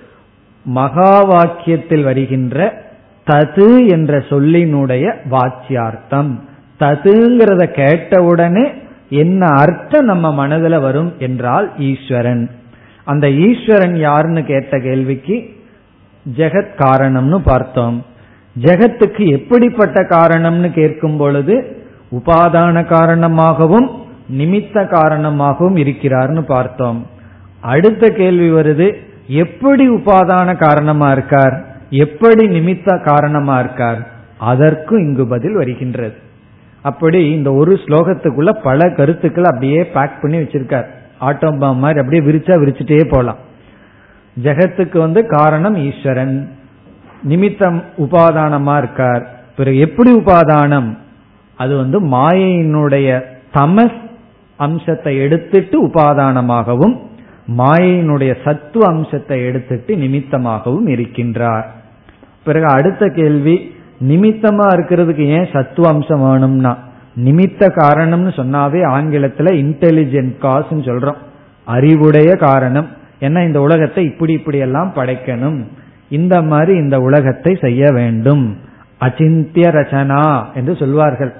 [0.64, 2.88] மகா வாக்கியத்தில் வருகின்ற
[3.26, 6.40] தது என்ற சொல்லினுடைய வாச்சியார்த்தம்.
[6.80, 8.72] ததுங்கிறத கேட்டவுடனே
[9.10, 12.50] என்ன அர்த்தம் நம்ம மனதில் வரும் என்றால் ஈஸ்வரன்.
[13.10, 15.36] அந்த ஈஸ்வரன் யாருன்னு கேட்ட கேள்விக்கு
[16.36, 18.06] ஜெகத் காரணம்னு பார்த்தோம்.
[18.62, 23.90] ஜெகத்துக்கு எப்படிப்பட்ட காரணம்னு கேட்கும் பொழுது உபாதான காரணமாகவும்
[24.38, 27.08] நிமித்த காரணமாகவும் இருக்கிறார்னு பார்த்தோம்.
[27.60, 28.94] அடுத்த கேள்வி வருது
[29.28, 31.66] எப்படி உபாதான காரணமா இருக்கார்?
[31.90, 34.08] எப்படி நிமித்த காரணமா இருக்கார்?
[34.38, 36.16] அதற்கும் இங்கு பதில் வருகின்றது.
[36.82, 40.98] அப்படி இந்த ஒரு ஸ்லோகத்துக்குள்ள பல கருத்துக்கள் அப்படியே பேக் பண்ணி வச்சிருக்கார்.
[41.22, 43.38] ஆட்டோபா மாதிரி அப்படியே விரிச்சா விரிச்சுட்டே போலாம்.
[44.44, 46.52] ஜெகத்துக்கு வந்து காரணம் ஈஸ்வரன்.
[47.24, 49.30] நிமித்தம் உபாதானமா இருக்கார்.
[49.56, 50.98] பிறகு எப்படி உபாதானம்?
[51.56, 54.08] அது வந்து மாயையினுடைய தமஸ்
[54.58, 56.98] அம்சத்தை எடுத்துட்டு உபாதானமாகவும்
[57.58, 61.64] மாயையினுடைய சத்துவ அம்சத்தை எடுத்துட்டு நிமித்தமாகவும் இருக்கின்றார்.
[62.44, 63.76] பிறகு அடுத்த கேள்வி
[64.08, 66.78] நிமித்தமா இருக்கிறதுக்கு ஏன் சத்துவ அம்சம் வேணும்னா?
[67.18, 71.16] நிமித்த காரணம்னு சொன்னாவே ஆங்கிலத்துல இன்டெலிஜென்ட் காசுன்னு சொல்றோம்.
[71.66, 72.88] அறிவுடைய காரணம்.
[73.20, 75.64] ஏன்னா இந்த உலகத்தை இப்படி இப்படி எல்லாம் படைக்கணும்.
[76.10, 78.58] இந்த மாதிரி இந்த உலகத்தை செய்ய வேண்டும்.
[79.00, 81.34] அச்சிந்திய ரச்சனா என்று சொல்வார்கள்.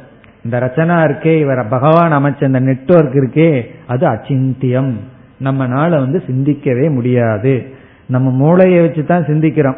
[0.44, 4.94] இந்த ரச்சனா இருக்கே இவர் பகவான் அமைச்ச இந்த நெட்வொர்க் இருக்கே அது அச்சிந்தியம்.
[5.44, 7.74] நம்மனால வந்து சிந்திக்கவே முடியாது.
[8.06, 9.78] நம்ம மூளையை வச்சு தான் சிந்திக்கிறோம்.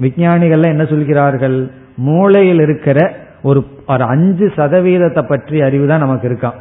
[0.00, 1.70] விஞ்ஞானிகள்லாம் என்ன சொல்கிறார்கள்?
[1.96, 6.58] மூளையில் இருக்கிற ஒரு ஒரு அஞ்சு சதவீதத்தை பற்றி அறிவு தான் நமக்கு இருக்கான்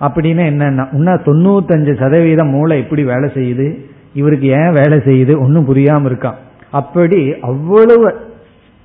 [0.00, 3.78] அப்படின்னு என்னன்னா இன்னும் தொண்ணூத்தஞ்சு சதவீதம் மூளை எப்படி வேலை செய்யுது
[4.14, 6.34] இவருக்கு ஏன் வேலை செய்யுது ஒன்றும் புரியாம இருக்கான்
[6.70, 8.26] அப்படி அவ்வளவு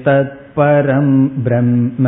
[0.08, 1.10] तत्परं
[1.44, 2.08] ब्रह्म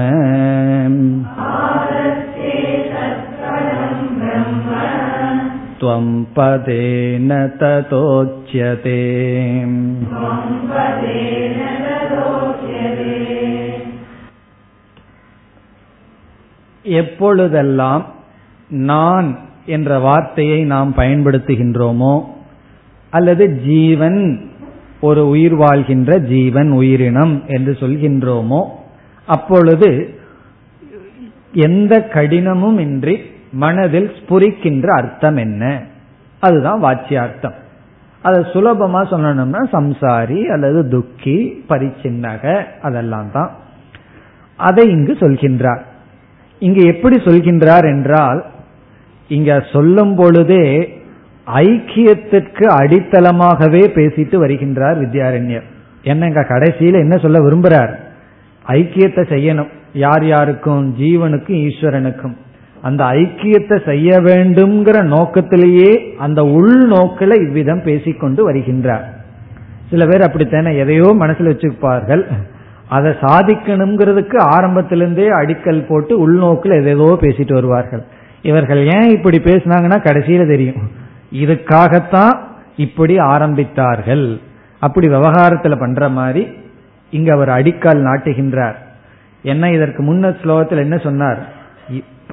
[5.80, 9.02] त्वं पदेन ततोच्यते
[16.86, 18.04] எப்பொழுதெல்லாம்
[18.86, 19.28] நான்
[19.66, 22.16] என்ற வார்த்தையை நாம் பயன்படுத்துகின்றோமோ
[23.14, 24.20] அல்லது ஜீவன்
[25.02, 28.62] ஒரு உயிர் வாழ்கின்ற ஜீவன் உயிரினம் என்று சொல்கின்றோமோ
[29.28, 29.90] அப்பொழுது
[31.62, 33.16] எந்த கடினமும் இன்றி
[33.53, 35.83] மனதில் ஸ்புரிக்கின்ற அர்த்தம் என்ன?
[36.41, 37.55] அதுதான் வாச்சியார்த்தம்.
[38.23, 43.51] அதை சுலபமா சொல்லணும்னா சம்சாரி அல்லது துக்கி பரிச்சின்னக அதெல்லாம் தான்.
[44.57, 45.81] அதை இங்கு சொல்கின்றார்.
[46.59, 48.45] இங்கு எப்படி சொல்கின்றார் என்றால்
[49.29, 50.97] இங்க சொல்லும் பொழுதே
[51.47, 55.63] ஐக்கியத்திற்கு அடித்தளமாகவே பேசிட்டு வருகின்றார் வித்யாரண்யர்.
[56.03, 57.95] என்னங்க கடைசியில என்ன சொல்ல விரும்புறார்?
[58.67, 59.69] ஐக்கியத்தை செய்யணும்.
[59.93, 60.95] யார் யாருக்கும்?
[60.99, 62.37] ஜீவனுக்கும் ஈஸ்வரனுக்கும்.
[62.83, 69.07] அந்த ஐக்கியத்தை செய்ய வேண்டும்ங்கிற நோக்கத்திலேயே அந்த உள்நோக்கில இவ்விதம் பேசிக்கொண்டு வருகின்றார்.
[69.91, 72.27] சில பேர் அப்படித்தானே எதையோ மனசில் வச்சுப்பார்கள்.
[72.89, 78.05] அதை சாதிக்கணுங்கிறதுக்கு ஆரம்பத்திலிருந்தே அடிக்கல் போட்டு உள்நோக்கில் எதேதோ பேசிட்டு வருவார்கள்.
[78.43, 80.81] இவர்கள் ஏன் இப்படி பேசினாங்கன்னா கடைசியில தெரியும்.
[81.33, 82.35] இதுக்காகத்தான்
[82.77, 84.41] இப்படி ஆரம்பித்தார்கள்.
[84.79, 86.49] அப்படி விவகாரத்துல பண்ற மாதிரி
[87.11, 88.75] இங்க அவர் அடிக்கால் நாட்டுகின்றார்.
[89.43, 91.57] என்ன இதற்கு முன்ன ஸ்லோகத்தில் என்ன சொன்னார்?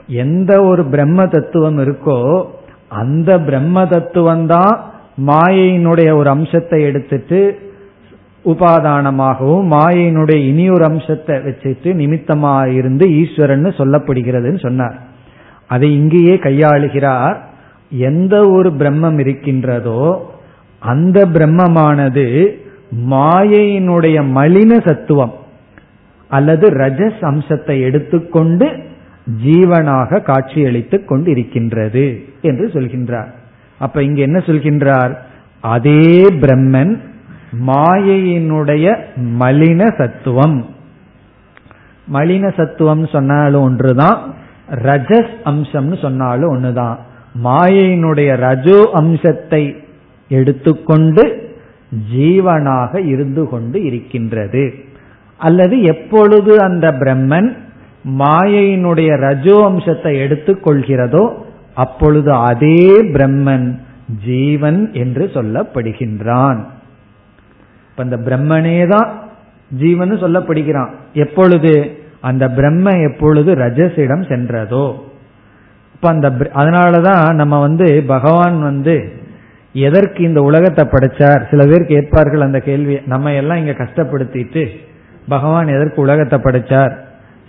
[0.07, 2.47] எந்த ஒரு பிரம்ம தத்துவம் இருக்கோ
[2.87, 4.73] அந்த பிரம்ம தத்துவம் தான்
[5.25, 7.59] மாயையினுடைய ஒரு அம்சத்தை எடுத்துட்டு
[8.45, 14.97] உபாதானமாகவும் மாயையினுடைய இனி ஒரு அம்சத்தை வச்சுட்டு நிமித்தமாக இருந்து ஈஸ்வரன் சொல்லப்படுகிறதுன்னு சொன்னார்.
[15.67, 17.37] அதை இங்கேயே கையாளுகிறார்.
[17.91, 20.29] எந்த ஒரு பிரம்மம் இருக்கின்றதோ
[20.81, 22.25] அந்த பிரம்மமானது
[23.09, 25.33] மாயையினுடைய மலின சத்துவம்
[26.27, 28.93] அல்லது ரஜஸ் அம்சத்தை எடுத்துக்கொண்டு
[29.43, 33.31] ஜீவனாக காட்சியளித்துக் கொண்டிருக்கின்றது என்று சொல்கின்றார்.
[33.79, 35.17] அப்ப இங்க என்ன சொல்கின்றார்?
[35.61, 36.99] அதே பிரம்மன்
[37.67, 38.97] மாயையினுடைய
[39.39, 40.65] மலின சத்துவம்.
[42.13, 44.33] மலின சத்துவம் சொன்னாலும் ஒன்றுதான்
[44.71, 46.99] ரஜஸ் அம்சம்னு சொன்னாலும் ஒன்றுதான்
[47.43, 49.75] மாயையினுடைய ரஜோ அம்சத்தை
[50.27, 51.53] எடுத்துக்கொண்டு
[52.13, 54.73] ஜீவனாக இருந்து கொண்டு இருக்கின்றது.
[55.37, 57.55] அல்லது எப்பொழுது அந்த பிரம்மன்
[58.05, 61.33] மாயையினுடைய ரஜோ அம்சத்தை எடுத்துக்கொள்கிறதோ
[61.73, 63.79] அப்பொழுது அதே பிரம்மன்
[64.25, 66.65] ஜீவன் என்று சொல்லப்படுகின்றான்.
[67.89, 69.23] இப்ப அந்த பிரம்மனே தான்
[69.69, 70.89] ஜீவன் சொல்லப்படுகிறான்.
[71.13, 71.97] எப்பொழுது?
[72.21, 74.95] அந்த பிரம்ம எப்பொழுது ரஜசிடம் சென்றதோ.
[75.93, 79.13] இப்ப அந்த அதனாலதான் நம்ம வந்து பகவான் வந்து
[79.73, 81.49] எதற்கு இந்த உலகத்தை படைச்சார்?
[81.49, 83.01] சில பேர் கேட்பார்கள் அந்த கேள்வியை.
[83.05, 84.67] நம்ம எல்லாம் இங்க கஷ்டப்படுத்திட்டு
[85.27, 87.04] பகவான் எதற்கு உலகத்தை படைச்சார்?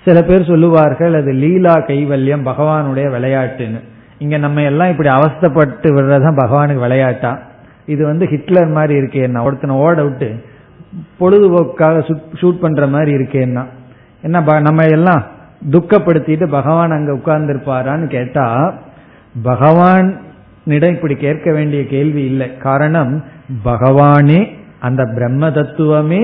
[0.07, 3.81] சில பேர் சொல்லுவார்கள் அது லீலா கைவல்யம் பகவானுடைய விளையாட்டுன்னு.
[4.19, 7.33] இங்க நம்ம எல்லாம் இப்படி அவஸ்தப்பட்டு விடுறதுதான் பகவானுக்கு விளையாட்டா?
[7.87, 10.29] இது வந்து ஹிட்லர் மாதிரி இருக்கேன்னா ஒருத்தனை ஓட விட்டு
[11.21, 11.97] பொழுதுபோக்காக
[12.41, 13.65] ஷூட் பண்ற மாதிரி இருக்கேன்னா
[14.23, 14.61] என்ன?
[14.61, 15.23] நம்ம எல்லாம்
[15.71, 18.47] துக்கப்படுத்திட்டு பகவான் அங்க உட்கார்ந்துருப்பாரான்னு கேட்டா
[19.43, 20.09] பகவான்
[20.65, 22.49] இப்படி கேட்க வேண்டிய கேள்வி இல்லை.
[22.57, 23.25] காரணம்
[23.65, 24.41] பகவானே
[24.81, 26.23] அந்த பிரம்ம தத்துவமே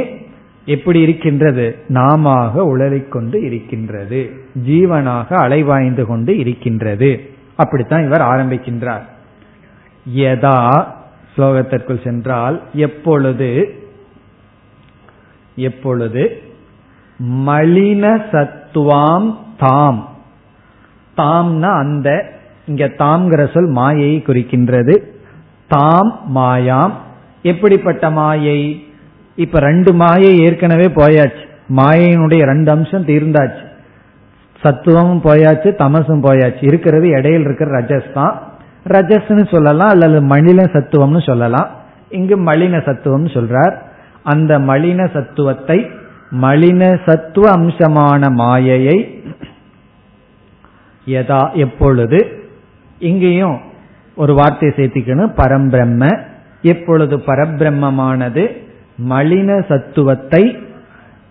[0.64, 1.78] எப்படி இருக்கின்றது?
[1.88, 4.30] நாம உளறிக்கொண்டு இருக்கின்றது.
[4.66, 7.30] ஜீவனாக அலைவாய்ந்து கொண்டு இருக்கின்றது.
[7.56, 9.02] அப்படித்தான் இவர் ஆரம்பிக்கின்றார்.
[10.16, 10.84] யதா
[11.36, 13.74] ஸ்லோகத்திற்குள் சென்றால் எப்பொழுது
[15.56, 16.42] எப்பொழுது?
[17.30, 20.16] மலின சத்துவாம் தாம்.
[21.16, 22.32] தாம்னா அந்த
[22.66, 25.02] இங்க தாம்ங்கிற சொல் மாயையை குறிக்கின்றது.
[25.68, 26.92] தாம் மாயாம்.
[27.42, 28.86] எப்படிப்பட்ட மாயை?
[29.34, 31.50] இப்ப ரெண்டு மாயை ஏற்கனவே போயாச்சு.
[31.76, 33.70] மாயையினுடைய ரெண்டு அம்சம் தீர்ந்தாச்சு.
[34.62, 36.64] சத்துவமும் போயாச்சு தமசும் போயாச்சு.
[36.64, 38.52] இருக்கிறது இடையில் இருக்கிற ரஜஸ் தான்.
[38.88, 41.70] ரஜஸ்ன்னு சொல்லலாம் அல்லது மலின சத்துவம்னு சொல்லலாம்.
[42.08, 43.74] இங்கு மலின சத்துவம் சொல்றார்.
[44.22, 45.90] அந்த மலின சத்துவத்தை
[46.40, 49.22] மலின சத்துவ அம்சமான மாயையை
[51.06, 52.26] எதா எப்பொழுது?
[52.98, 53.60] இங்கேயும்
[54.14, 55.32] ஒரு வார்த்தை சேர்த்திக்கணும்.
[55.36, 56.18] பரம்பிரம்ம.
[56.62, 58.70] எப்பொழுது பரபிரம்மமானது
[59.08, 60.58] மலின சத்துவத்தை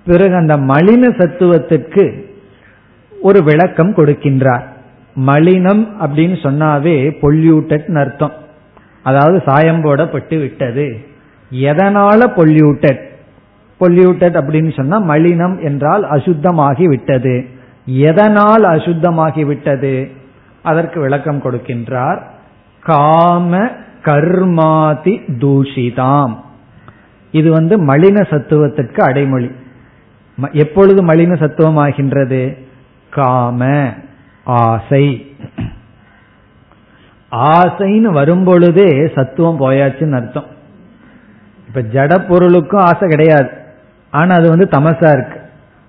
[0.06, 2.36] பிறகு அந்த மலின சத்துவத்திற்கு
[3.22, 4.64] ஒரு விளக்கம் கொடுக்கின்றார்.
[5.26, 8.32] மலினம் அப்படின்னு சொன்னாவே பொல்யூட்டட் அர்த்தம்.
[9.04, 11.06] அதாவது சாயம் போடப்பட்டு விட்டது.
[11.54, 13.10] எதனால பொல்யூட்டட்?
[13.80, 17.46] பொல்யூட்டட் அப்படின்னு சொன்னா மலினம் என்றால் அசுத்தமாகி விட்டது.
[17.86, 20.12] எதனால் அசுத்தமாகி விட்டது?
[20.62, 22.22] அதற்கு விளக்கம் கொடுக்கின்றார்.
[22.84, 23.72] காம
[24.04, 26.36] கர்மாதி தூஷிதாம்.
[27.32, 29.52] இது வந்து மலின சத்துவத்திற்கு அடைமொழி.
[30.52, 32.58] எப்பொழுது மலின சத்துவம் ஆகின்றது
[33.10, 33.90] காம
[34.44, 35.36] ஆசை.
[37.32, 40.46] ஆசைன்னு வரும்பொழுதே சத்துவம் போயாச்சுன்னு அர்த்தம்.
[41.68, 43.50] இப்ப ஜட பொருளுக்கும் ஆசை கிடையாது.
[44.12, 45.40] ஆனா அது வந்து தமசா இருக்கு.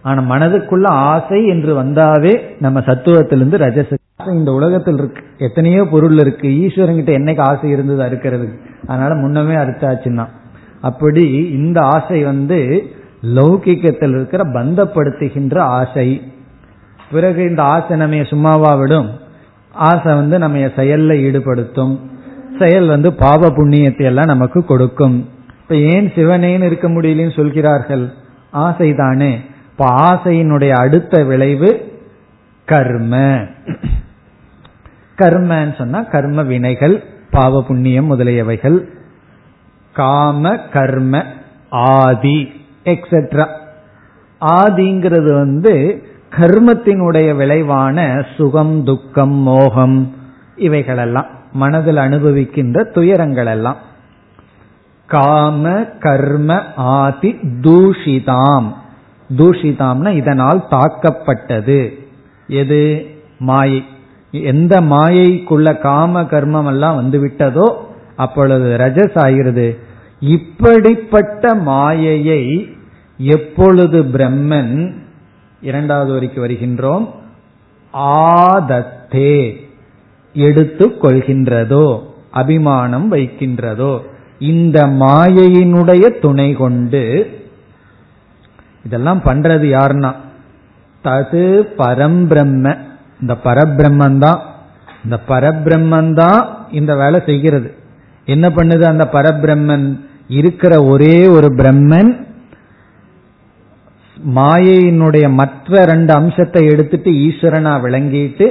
[0.02, 3.94] ஆனா மனதுக்குள்ள ஆசை என்று வந்தாவே நம்ம சத்துவத்திலிருந்து ரஜச.
[4.26, 5.22] இந்த உலகத்தில் இருக்கு.
[5.38, 6.48] எத்தனையோ பொருள் இருக்கு.
[6.48, 8.48] ஈஸ்வரங்கிட்ட என்னைக்கு ஆசை இருந்தது அறுக்கிறது
[8.86, 10.26] அதனால முன்னமே அறுத்தாச்சுன்னா.
[10.82, 12.86] அப்படி இந்த ஆசை வந்து
[13.34, 16.32] லௌகிக்கத்தில் இருக்கிற பந்தப்படுத்துகின்ற ஆசை.
[17.10, 19.10] பிறகு இந்த ஆசை நம்ம சும்மாவா விடும்.
[19.72, 21.98] ஆசை வந்து நம்ம செயல்ல ஈடுபடுத்தும்.
[22.58, 25.28] செயல் வந்து பாவ புண்ணியத்தை எல்லாம் நமக்கு கொடுக்கும்.
[25.60, 28.10] இப்ப ஏன் சிவனேன்னு இருக்க முடியலன்னு சொல்கிறார்கள்?
[28.50, 29.40] ஆசை தானே
[29.70, 32.00] இப்ப ஆசையினுடைய அடுத்த விளைவு
[32.64, 33.16] கர்ம.
[35.18, 38.84] கர்மன்னு சொன்னா கர்ம வினைகள் பாவ புண்ணியம் முதலியவைகள்.
[39.92, 41.24] காம கர்ம
[41.70, 42.52] ஆதி
[42.84, 43.46] எக்ஸெட்ரா
[44.40, 50.14] ஆதிங்கிறது வந்து கர்மத்தினுடைய விளைவான சுகம் துக்கம் மோகம்
[50.56, 53.76] இவைகளெல்லாம் மனதில் அனுபவிக்கின்ற துயரங்கள் எல்லாம்
[55.06, 58.72] காம கர்ம ஆதி தூஷிதாம்.
[59.36, 61.92] தூஷிதாம்னா இதனால் தாக்கப்பட்டது.
[62.46, 63.06] எது?
[63.38, 63.84] மாயை.
[64.30, 67.90] எந்த மாயைக்குள்ள காம கர்மம் எல்லாம் வந்து விட்டதோ
[68.24, 69.66] அப்பொழுது ரஜஸ் ஆகிறது.
[70.34, 72.42] இப்படிப்பட்ட மாயையை
[73.18, 74.74] எப்பொழுது பிரம்மன்
[75.68, 77.04] இரண்டாவது வரைக்கு வருகின்றோம்
[78.20, 79.34] ஆதத்தே
[80.34, 81.86] எடுத்துக் கொள்கின்றதோ
[82.40, 83.92] அபிமானம் வைக்கின்றதோ
[84.50, 87.02] இந்த மாயையினுடைய துணை கொண்டு
[88.86, 90.10] இதெல்லாம் பண்றது யாருன்னா
[91.04, 91.44] தது
[91.80, 92.74] பரம்பிரம்ம
[93.20, 94.40] இந்த பரபிரம்மன் தான்
[95.04, 96.40] இந்த பரபிரம்மன் தான்
[96.78, 97.68] இந்த வேலை செய்கிறது.
[98.24, 98.84] என்ன பண்ணுது?
[98.84, 102.30] அந்த பரபிரம்மன் இருக்கிற ஒரே ஒரு பிரம்மன்
[104.34, 108.46] மாயையினுடைய மற்ற ரெண்டு அம்சத்தை எடுத்துட்டு ஈஸ்வரனா விளங்கிட்டு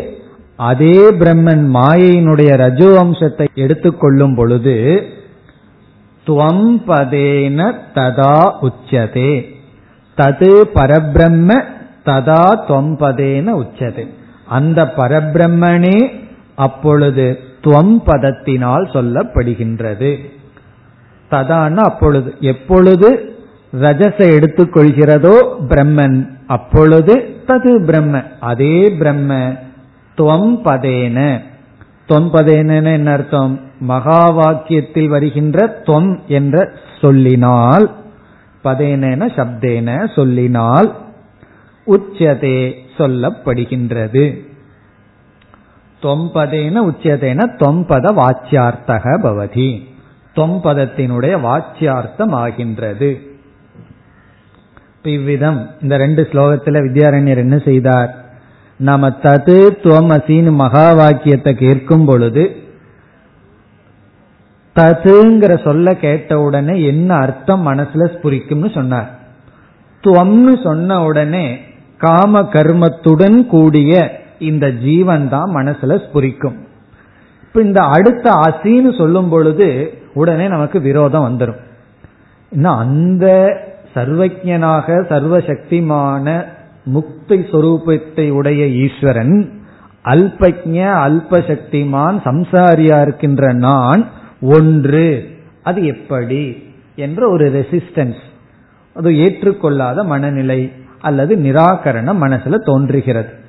[0.55, 4.75] அதே பிரம்மன் மாயையினுடைய ரஜோ அம்சத்தை எடுத்துக்கொள்ளும் பொழுது
[6.27, 7.59] துவம்பதேன
[7.93, 9.31] ததா உச்சதே.
[10.17, 11.63] தது பரபிரம்ம
[12.05, 14.07] ததா துவம்பதேன உச்சதே.
[14.45, 15.97] அந்த பரபிரம்மனே
[16.55, 20.17] அப்பொழுது துவம் பதத்தினால் சொல்லப்படுகின்றது.
[21.31, 23.35] ததான்னா அப்பொழுது எப்பொழுது
[23.81, 25.35] ரஜசை எடுத்துக்கொள்கிறதோ
[25.69, 27.13] பிரம்மன் அப்பொழுது
[27.47, 29.53] தது பிரம்ம அதே பிரம்ம
[30.17, 31.41] துவம் பதேன
[32.09, 33.59] தொன்பதேன என்ன அர்த்தம்?
[33.79, 37.91] மகா வாக்கியத்தில் வருகின்ற தொம் என்ற சொல்லினால்
[38.63, 40.95] பதேன சப்தேன சொல்லினால்
[41.87, 44.50] உச்சதே சொல்லப்படுகின்றது.
[46.01, 49.69] தொம்பதேன உச்சதேன தொம்பத வாச்சியார்த்தக பவதி.
[50.35, 53.09] தொம்பதத்தினுடைய வாச்சியார்த்தம் ஆகின்றது
[55.03, 58.11] இவ்விதம் இந்த ரெண்டு ஸ்லோகத்துல வித்யாரண்யர் என்ன செய்தார்?
[58.79, 62.43] நாம தது துவமசின்னு மகா வாக்கியத்தை கேட்கும் பொழுது
[64.75, 69.09] ததுங்கிற சொல்ல கேட்ட உடனே என்ன அர்த்தம் மனசுல ஸ்புரிக்கும்னு சொன்னார்.
[70.03, 71.45] துவம்னு சொன்ன உடனே
[71.97, 73.93] காம கர்மத்துடன் கூடிய
[74.41, 76.55] இந்த ஜீவன் தான் மனசுல ஸ்புரிக்கும்.
[77.43, 81.59] இப்ப இந்த அடுத்த அசின்னு சொல்லும் பொழுது உடனே நமக்கு விரோதம் வந்துடும்
[82.51, 83.49] இன்னும் அந்த
[83.95, 86.45] சர்வஜனாக சர்வசக்திமான
[86.83, 89.59] முக்தி சொரூபத்தை உடைய ஈஸ்வரன்
[90.05, 90.69] அல்பஜ
[91.07, 94.07] அல்பசக்திமான் சம்சாரியா இருக்கின்ற நான்
[94.41, 95.29] ஒன்று.
[95.63, 96.63] அது எப்படி?
[96.95, 98.21] என்ற ஒரு ரெசிஸ்டன்ஸ்.
[98.93, 103.39] அது ஏற்றுக்கொள்ளாத மனநிலை அல்லது நிராகரணம் மனசுல தோன்றுகிறது.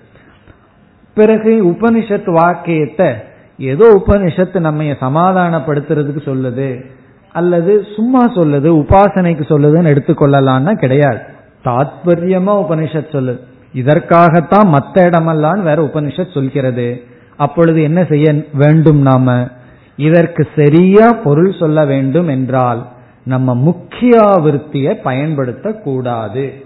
[1.15, 3.15] பிறகு உபனிஷத் வாக்கியத்தை
[3.59, 6.85] ஏதோ உபனிஷத்து நம்ம சமாதானப்படுத்துறதுக்கு சொல்லுது
[7.33, 11.19] அல்லது சும்மா சொல்லுது உபாசனைக்கு சொல்லுதுன்னு எடுத்துக்கொள்ளலான்னா கிடையாது.
[11.65, 13.41] தாத்பரியமா உபனிஷத் சொல்லுது.
[13.73, 17.03] இதற்காகத்தான் மத்த இடமெல்லாம் வேற உபனிஷத் சொல்கிறது.
[17.37, 19.49] அப்பொழுது என்ன செய்ய வேண்டும் நாம?
[19.97, 22.87] இதற்கு சரியா பொருள் சொல்ல வேண்டும் என்றால்
[23.25, 26.65] நம்ம முக்கியாவிருத்தியை பயன்படுத்தக்கூடாது.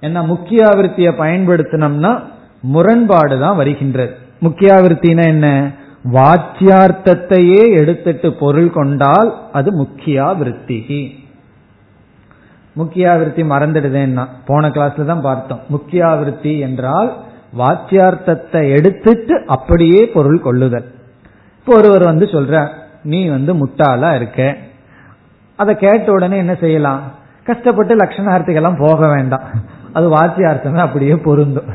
[0.00, 2.22] ஏன்னா முக்கியாவிருத்தியை பயன்படுத்தினோம்னா
[2.72, 4.12] முரண்பாடு தான் வருகின்றது.
[4.40, 5.48] முக்கியாவிருத்தினா என்ன?
[6.12, 11.02] வாச்சியார்த்தத்தையே எடுத்துட்டு பொருள் கொண்டால் அது முக்கியாவிருத்திகி
[12.76, 15.60] முக்கியாவிருத்தி மறந்துடுதேன்னா போன கிளாஸ்ல தான் பார்த்தோம்.
[15.70, 17.10] முக்கியாவிருத்தி என்றால்
[17.58, 20.86] வாச்சியார்த்தத்தை எடுத்துட்டு அப்படியே பொருள் கொள்ளுதல்.
[21.58, 22.68] இப்போ ஒருவர் வந்து சொல்ற
[23.02, 24.40] நீ வந்து முட்டாளா இருக்க.
[25.58, 27.02] அதை கேட்ட உடனே என்ன செய்யலாம்?
[27.44, 29.46] கஷ்டப்பட்டு லட்சணார்த்திகெல்லாம் போக வேண்டாம்.
[29.92, 31.70] அது வாச்சியார்த்தமே அப்படியே பொருந்தும்.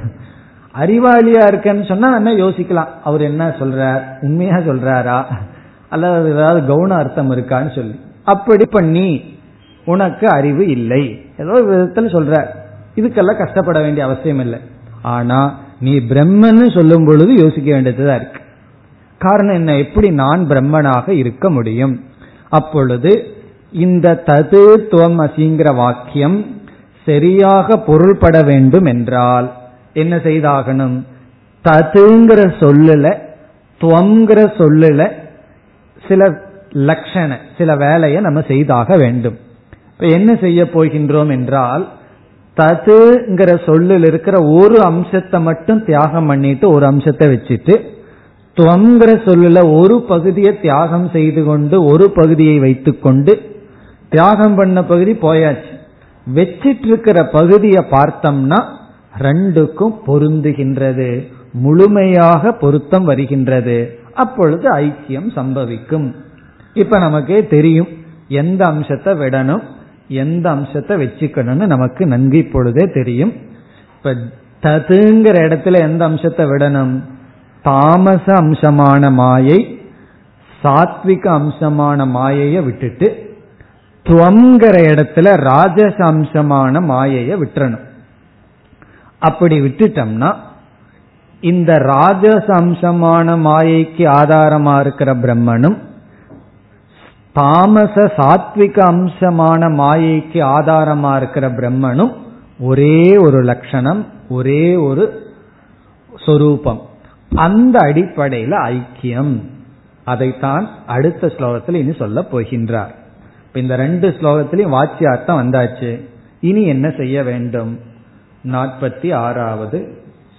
[0.78, 2.88] அறிவாளியா இருக்கேன்னு சொன்னா என்ன யோசிக்கலாம்.
[3.03, 4.01] அவர் என்ன சொல்றார்?
[4.22, 5.26] உண்மையா சொல்றாரா?
[5.89, 7.99] அல்லது ஏதாவது கவுன அர்த்தம் இருக்கான்னு சொல்லி.
[8.24, 9.38] அப்படி பண்ணி
[9.86, 11.22] உனக்கு அறிவு இல்லை.
[11.38, 12.45] ஏதோ ஒரு விதத்தில் சொல்ற.
[12.95, 14.59] இதுக்கெல்லாம் கஷ்டப்பட வேண்டிய அவசியம் இல்லை.
[15.01, 18.41] ஆனா நீ பிரம்மன்னு சொல்லும் பொழுது யோசிக்க வேண்டியதுதான் இருக்கு.
[19.17, 19.78] காரணம் என்ன?
[19.78, 22.03] எப்படி நான் பிரம்மனாக இருக்க முடியும்?
[22.49, 23.28] அப்பொழுது
[23.72, 26.61] இந்த தது துவம் அசிங்கிற வாக்கியம்
[27.05, 29.57] சரியாக பொருள்பட வேண்டும் என்றால்
[29.94, 31.04] என்ன செய்தாகணும்?
[31.66, 33.18] ததுங்கிற சொல்லுல
[33.82, 35.12] துவங்கிற சொல்லுல
[36.08, 39.38] சில லட்சண சில வேலையை நம்ம செய்தாக வேண்டும்.
[39.94, 41.88] இப்ப என்ன செய்ய போகின்றோம் என்றால்
[42.58, 47.82] ததுங்கிற சொல்லில் இருக்கிற ஒரு அம்சத்தை மட்டும் தியாகம் பண்ணிட்டு ஒரு அம்சத்தை வச்சுட்டு
[48.58, 53.42] துவங்கிற சொல்லுல ஒரு பகுதியை தியாகம் செய்து கொண்டு ஒரு பகுதியை வைத்துக்கொண்டு
[54.10, 55.74] தியாகம் பண்ண பகுதி போயாச்சு.
[56.34, 58.78] வச்சிட்டு இருக்கிற பகுதியை பார்த்தோம்னா
[59.18, 61.28] ரெண்டுக்கும் பொருந்துகின்றது.
[61.53, 63.99] முழுமையாக பொருத்தம் வருகின்றது.
[64.14, 66.16] அப்பொழுது ஐக்கியம் சம்பவிக்கும்.
[66.74, 67.88] இப்ப நமக்கே தெரியும்
[68.28, 69.62] எந்த அம்சத்தை விடணும்
[70.07, 73.34] எந்த அம்சத்தை வச்சுக்கணும்னு நமக்கு நன்கு இப்பொழுதே தெரியும்.
[73.95, 74.14] இப்ப
[74.62, 77.01] ததுங்கிற இடத்துல எந்த அம்சத்தை விடணும்?
[77.62, 79.80] தாமச அம்சமான மாயை
[80.64, 83.38] சாத்விக அம்சமான மாயையை விட்டுட்டு
[84.05, 87.88] துவங்கிற இடத்துல ராஜச அம்சமான மாயையை விட்டுறணும்.
[89.20, 90.36] அப்படி விட்டுட்டோம்னா
[91.41, 95.78] இந்த ராஜச அம்சமான மாயைக்கு ஆதாரமா இருக்கிற பிரம்மனும்
[97.34, 102.13] தாமச சாத்விக அம்சமான மாயைக்கு ஆதாரமா இருக்கிற பிரம்மனும்
[102.59, 105.34] ஒரே ஒரு லட்சணம் ஒரே ஒரு
[106.17, 106.82] சொரூபம்.
[107.36, 109.41] அந்த அடிப்படையில் ஐக்கியம்.
[110.05, 112.95] அதைத்தான் அடுத்த ஸ்லோகத்தில் இனி சொல்ல போகின்றார்.
[113.53, 116.05] இந்த ரெண்டு ஸ்லோகத்திலையும் வாச்சியார்த்தம் வந்தாச்சு.
[116.39, 117.80] இனி என்ன செய்ய வேண்டும்?
[118.46, 119.10] नापति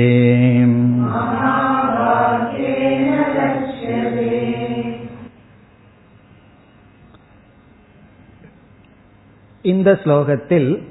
[9.65, 10.83] இந்த ஸ்லோகத்தில்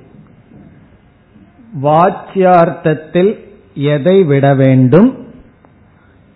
[1.82, 3.38] வாச்சியார்த்தத்தில்
[3.92, 5.26] எதை விட வேண்டும்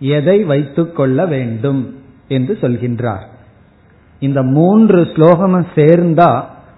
[0.01, 1.95] எதை வைத்துக் கொள்ள வேண்டும்
[2.27, 3.27] என்று சொல்கின்றார்
[4.21, 6.31] இந்த மூன்று ஸ்லோகமும் சேர்ந்தா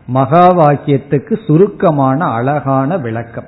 [0.07, 3.45] மகா வாக்கியத்துக்கு சுருக்கமான அழகான விளக்கம்.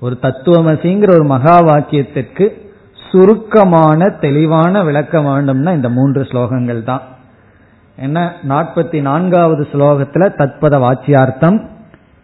[0.00, 2.48] ஒரு தத்துவமசிங்கிற ஒரு மகா வாக்கியத்திற்கு
[3.10, 7.00] சுருக்கமான தெளிவான விளக்கம் வேண்டும்னா இந்த மூன்று ஸ்லோகங்கள் தான்.
[7.96, 8.32] என்ன?
[8.48, 11.68] நாற்பத்தி நான்காவது ஸ்லோகத்துல தத்பத வாச்சியார்த்தம்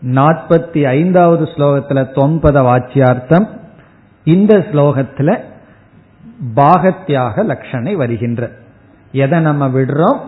[0.07, 3.49] நாற்பத்தி ஐந்தாவது ஸ்லோகத்துல தொம்பத வாச்சியார்த்தம்
[4.25, 5.41] இந்த ஸ்லோகத்துல
[6.57, 8.51] பாகத்தியாக லட்சணை வருகின்ற.
[9.13, 10.21] எதை நம்ம விடுறோம்?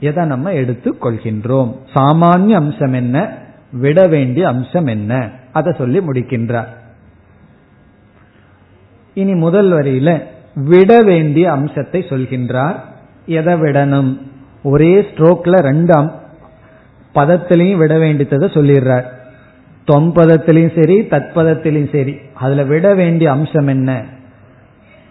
[0.00, 3.38] எதை நம்ம எடுத்துக் கொள்கின்றோம் சாமானிய அம்சம் என்ன?
[3.72, 5.30] விட வேண்டிய அம்சம் என்ன?
[5.52, 6.66] அதை சொல்லி முடிக்கின்றார்.
[9.14, 10.22] இனி முதல் வரியில
[10.54, 12.74] விட வேண்டிய அம்சத்தை சொல்கின்றார்.
[13.26, 14.20] எதை விடணும்?
[14.62, 16.10] ஒரே ஸ்ட்ரோக்ல ரெண்டு
[17.14, 19.04] பதத்திலையும் விட வேண்டியதை சொல்லிடுறார்.
[19.92, 24.04] தொம்பதத்திலையும் சரி தத்பதத்திலையும் சரி அதுல விட வேண்டிய அம்சம் என்ன?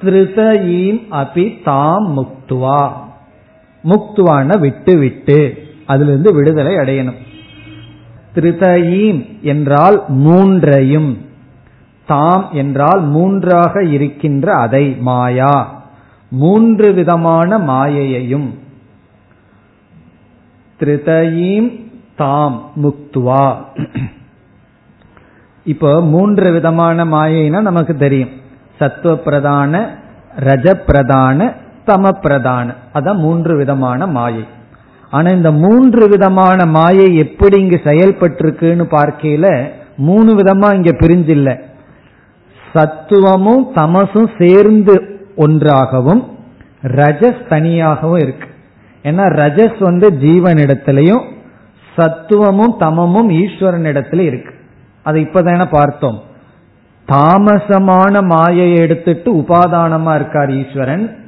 [0.04, 3.08] திருதயீம் அபி தாம் முக்துவா.
[3.84, 5.68] முக்துவான விட்டு விட்டு.
[5.86, 7.18] அதிலிருந்து விடுதலை அடையணும்.
[8.36, 11.18] திருதயீம் என்றால் மூன்றையும்.
[12.06, 15.84] தாம் என்றால் மூன்றாக இருக்கின்ற அதை மாயா.
[16.30, 18.50] மூன்று விதமான மாயையையும்.
[20.80, 23.56] திருதயீம் தாம் முக்துவா.
[25.64, 28.30] இப்போ மூன்று விதமான மாயைனா நமக்கு தெரியும்.
[28.78, 29.98] சத்துவ பிரதான
[30.40, 30.74] ரஜ
[31.90, 34.46] பிரதான பிரதான அதான் மூன்று விதமான மாயை.
[35.12, 41.62] ஆனா இந்த மூன்று விதமான மாயை எப்படி இங்கு செயல்பட்டிருக்குன்னு பார்க்கையில மூணு விதமா இங்க பிரிஞ்சில்ல.
[42.74, 46.38] சத்துவமும் தமசும் சேர்ந்து ஒன்றாகவும்
[46.82, 48.48] ரஜஸ் தனியாகவும் இருக்கு.
[49.04, 51.24] ஏன்னா ரஜஸ் வந்து ஜீவனிடத்திலையும்
[51.98, 54.54] சத்துவமும் தமமும் ஈஸ்வரன் இடத்துல இருக்கு.
[55.04, 56.22] அதை இப்பதான பார்த்தோம்.
[57.08, 61.19] தாமசமான மாயை எடுத்துட்டு உபாதானமா இருக்கார் ஈஸ்வரன்.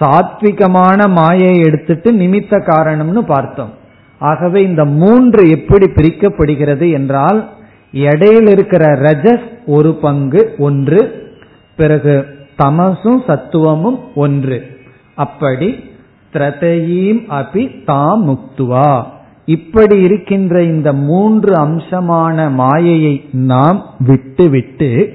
[0.00, 3.72] சாத்விகமான மாயை எடுத்துட்டு நிமித்த காரணம்னு பார்த்தோம்.
[4.18, 7.48] ஆகவே இந்த மூன்று எப்படி பிரிக்கப்படுகிறது என்றால்
[7.92, 11.30] எடையில் இருக்கிற ரஜஸ் ஒரு பங்கு ஒன்று.
[11.76, 12.26] பிறகு
[12.62, 14.78] தமசும் சத்துவமும் ஒன்று.
[15.14, 15.90] அப்படி
[16.32, 19.04] திரதையீம் அபி தாம் முக்துவா.
[19.44, 25.14] இப்படி இருக்கின்ற இந்த மூன்று அம்சமான மாயையை நாம் விட்டு விட்டு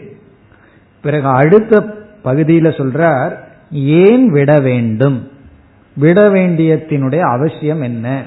[1.02, 1.82] பிறகு அடுத்த
[2.22, 3.43] பகுதியில் சொல்றார்
[3.74, 5.28] ஏன் விட வேண்டும்?
[5.96, 8.24] விட வேண்டியத்தினுடைய அவசியம் என்ன?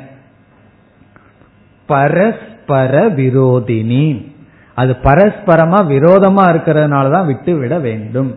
[1.86, 4.26] பரஸ்பர விரோதினி.
[4.74, 8.34] அது பரஸ்பரமா விரோதமா இருக்கிறதுனால தான் விட்டு விட வேண்டும்.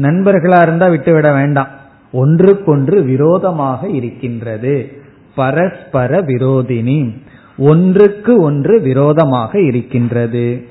[0.00, 1.68] நண்பர்களா இருந்தா விட்டு விட வேண்டாம்.
[2.12, 5.02] ஒன்றுக்கொன்று விரோதமாக இருக்கின்றது.
[5.34, 7.16] பரஸ்பர விரோதினி.
[7.56, 10.66] ஒன்றுக்கு ஒன்று விரோதமாக இருக்கின்றது.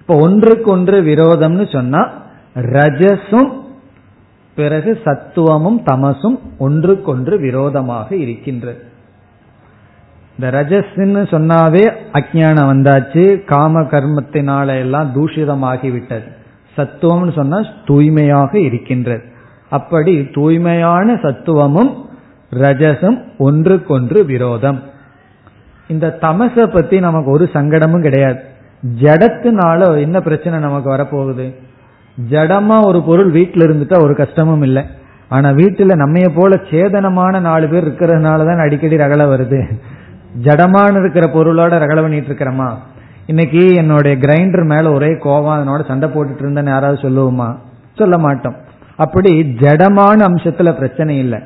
[0.00, 2.12] இப்ப ஒன்றுக்கு ஒன்று விரோதம்னு சொன்னா
[2.54, 3.60] ரஜசும்
[4.54, 8.90] பிறகு சத்துவமும் தமசும் ஒன்றுக்கொன்று விரோதமாக இருக்கின்றது
[10.38, 16.28] இந்த ரஜஸ்ன்னு சொன்னாவே அஜானம் வந்தாச்சு காம கர்மத்தினால எல்லாம் தூஷிதமாகிவிட்டது.
[16.76, 19.22] சத்துவம்னு சொன்னா தூய்மையாக இருக்கின்றது.
[19.70, 21.94] அப்படி தூய்மையான சத்துவமும்
[22.52, 24.82] ரஜசும் ஒன்றுக்கொன்று விரோதம்.
[25.88, 28.40] இந்த தமச பத்தி நமக்கு ஒரு சங்கடமும் கிடையாது.
[29.00, 31.54] ஜடத்தினால என்ன பிரச்சனை நமக்கு வரப்போகுது?
[32.30, 34.84] ஜடமா ஒரு பொருள் வீட்டில் இருந்துட்டா ஒரு கஷ்டமும் இல்லை.
[35.28, 39.60] ஆனா வீட்டுல நம்மைய போல சேதனமான நாலு பேர் இருக்கிறதுனால தான் அடிக்கடி ரகலை வருது.
[40.42, 42.74] ஜடமான இருக்கிற பொருளோட ரகலை பண்ணிட்டு இருக்கிறோமா?
[43.26, 47.56] இன்னைக்கு என்னுடைய கிரைண்டர் மேல ஒரே கோவம் அதனோட சண்டை போட்டுட்டு இருந்தேன்னு யாராவது சொல்லுவோமா?
[47.94, 48.56] சொல்ல மாட்டோம்.
[48.96, 51.38] அப்படி ஜடமான அம்சத்துல பிரச்சனை இல்லை.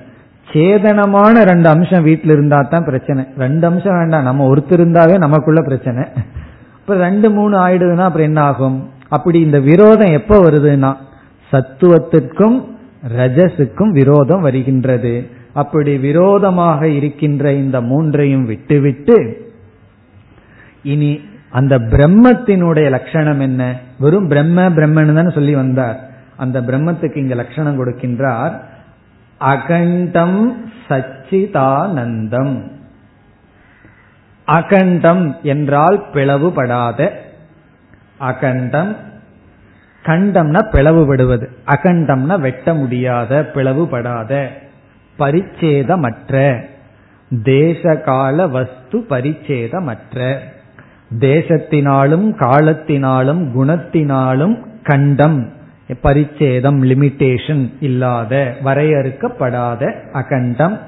[0.52, 3.24] சேதனமான ரெண்டு அம்சம் வீட்டில் இருந்தா தான் பிரச்சனை.
[3.38, 4.22] ரெண்டு அம்சம் வேண்டாம்.
[4.22, 6.04] நம்ம ஒருத்தர் இருந்தாவே நமக்குள்ள பிரச்சனை.
[6.80, 8.90] இப்ப ரெண்டு மூணு ஆயிடுதுன்னா அப்புறம் என்ன ஆகும்?
[9.08, 10.94] அப்படி இந்த விரோதம் எப்ப வருதுன்னா
[11.52, 12.64] சத்துவத்துக்கும்
[13.16, 15.30] ரஜசுக்கும் விரோதம் வருகின்றது.
[15.52, 19.50] அப்படி விரோதமாக இருக்கின்ற இந்த மூன்றையும் விட்டுவிட்டு
[20.82, 23.74] இனி அந்த பிரம்மத்தினுடைய லட்சணம் என்ன?
[23.98, 26.10] வெறும் பிரம்ம பிரம்மன் தானே சொல்லி வந்தார்.
[26.36, 28.60] அந்த பிரம்மத்துக்கு இங்க லட்சணம் கொடுக்கின்றார்
[29.38, 32.62] அகண்டம் சச்சிதானந்தம்.
[34.44, 37.24] அகண்டம் என்றால் பிளவுபடாத
[38.18, 38.96] அகண்டம்.
[40.04, 41.46] கண்டம்னா பிளவுபடுவது.
[41.66, 44.46] அகண்டம்னா வெட்ட முடியாத பிளவுபடாத
[45.18, 46.60] பரிச்சேதமற்ற.
[47.44, 50.36] தேசகால வஸ்து பரிச்சேதமற்ற.
[51.18, 55.52] தேசத்தினாலும் காலத்தினாலும் குணத்தினாலும் கண்டம்.
[56.02, 60.80] பரிச்சேதம் லிமிட்டேஷன் இல்லாத வரையறுக்கப்படாத அகண்டம்.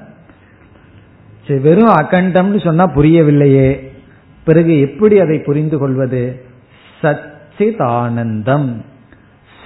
[1.63, 3.89] வெறும் அகண்டம்னு சொன்னா புரியவில்லையே.
[4.45, 6.47] பிறகு எப்படி அதை புரிந்து கொள்வது
[7.03, 8.73] சச்சிதானந்தம்.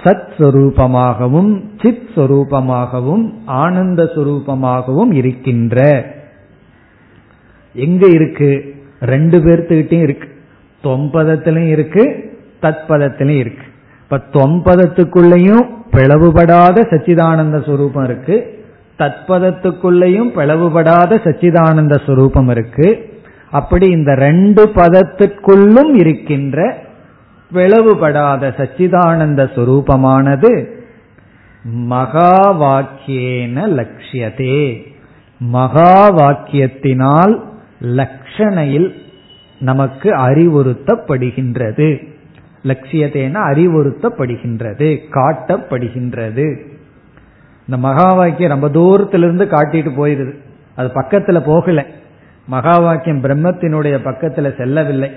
[0.03, 6.05] சத் சொரூபமாகவும் சித் சொரூபமாகவும் ஆனந்த சுரூபமாகவும் இருக்கின்ற.
[7.73, 8.75] எங்க இருக்கு?
[9.01, 10.27] ரெண்டு பேர்த்துக்கிட்டையும் இருக்கு.
[10.83, 12.31] தொம்பதத்திலும் இருக்கு
[12.61, 13.63] தத்பதத்திலும் இருக்கு.
[14.01, 18.65] இப்ப தொம்பதத்துக்குள்ளேயும் பிளவுபடாத சச்சிதானந்த சுரூபம் இருக்கு.
[18.99, 23.19] தத்பதத்துக்குள்ளேயும் பிளவுபடாத சச்சிதானந்த சுரூபம் இருக்கு.
[23.51, 26.82] அப்படி இந்த ரெண்டு பதத்துக்குள்ளும் இருக்கின்ற
[27.53, 30.65] பிளவுபடாத சச்சிதானந்த சுரூபமானது.
[31.63, 34.85] மகா வாக்கியேன லட்சியதே
[35.39, 37.41] மகா வாக்கியத்தினால்
[37.81, 38.91] லட்சணையில்
[39.59, 42.07] நமக்கு அறிவுறுத்தப்படுகின்றது.
[42.63, 46.59] லட்சியத்தேன அறிவுறுத்தப்படுகின்றது காட்டப்படுகின்றது.
[47.59, 50.35] இந்த மகா வாக்கியம் ரொம்ப தூரத்திலிருந்து காட்டிட்டு போயிருது.
[50.75, 51.85] அது பக்கத்துல போகல.
[52.47, 55.11] மகா வாக்கியம் பிரம்மத்தினுடைய பக்கத்துல செல்லவில்லை.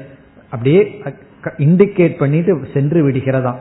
[0.45, 1.03] அப்படியே
[1.59, 3.59] இண்டிகேட் பண்ணிட்டு சென்று விடுகிறதாம்.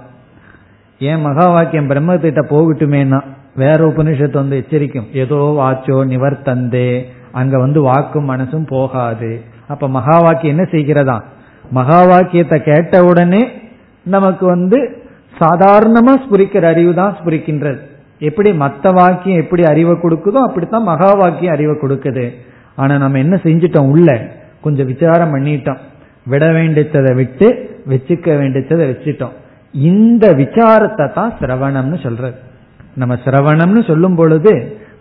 [1.00, 3.20] ஏன் மகா வாக்கியம் பிரம்மத்திட்ட போகட்டுமேனா
[3.56, 5.08] வேற உபனிஷத்து வந்து எச்சரிக்கும்.
[5.14, 9.42] ஏதோ வாச்சோ நிவர்த்தந்தே அங்க வந்து வாக்கும் மனசும் போகாது.
[9.68, 11.18] அப்ப மகா வாக்கியம் என்ன செய்கிறதா
[11.72, 13.50] மகா வாக்கியத்தை கேட்ட உடனே
[14.04, 14.80] நமக்கு வந்து
[15.40, 17.80] சாதாரணமா ஸ்புரிக்கிற அறிவு தான் ஸ்புரிக்கின்றது.
[18.20, 22.34] எப்படி மத்த வாக்கியம் எப்படி அறிவை கொடுக்குதோ அப்படித்தான் மகா வாக்கியம் அறிவை கொடுக்குது.
[22.76, 24.28] ஆனா நம்ம என்ன செஞ்சிட்டோம் உள்ள?
[24.62, 25.78] கொஞ்சம் விசாரம் பண்ணிட்டோம்.
[26.26, 27.48] விட வேண்டியதை விட்டு
[27.90, 29.36] வச்சுக்க வேண்டியதை வச்சுட்டோம்.
[29.74, 32.36] இந்த விசாரத்தை தான் சிரவணம்னு சொல்றது.
[32.96, 34.54] நம்ம சிரவணம்னு சொல்லும் பொழுது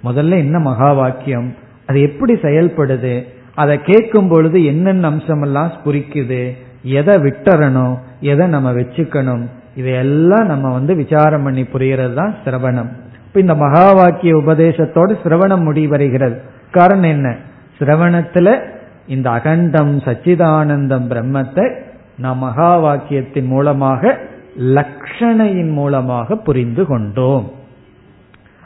[0.05, 1.55] முதல்ல என்ன மகா வாக்கியம்
[1.87, 3.24] அது எப்படி செயல்படுது
[3.55, 11.43] அதை கேட்கும் பொழுது என்னென்ன அம்சமெல்லாம் குறிக்குது எதை விட்டுறணும் எதை நம்ம வச்சுக்கணும் இதையெல்லாம் நம்ம வந்து விசாரம்
[11.43, 12.91] பண்ணி புரியறது தான் சிரவணம்.
[13.26, 16.37] இப்ப இந்த மகா வாக்கிய உபதேசத்தோடு சிரவணம் முடிவடைகிறது.
[16.70, 17.37] காரணம் என்ன?
[17.78, 18.49] சிரவணத்துல
[19.07, 21.64] இந்த அகண்டம் சச்சிதானந்தம் பிரம்மத்தை
[22.19, 24.19] நாம் மகா வாக்கியத்தின் மூலமாக
[24.59, 27.51] லக்ஷணையின் மூலமாக புரிந்து கொண்டோம்.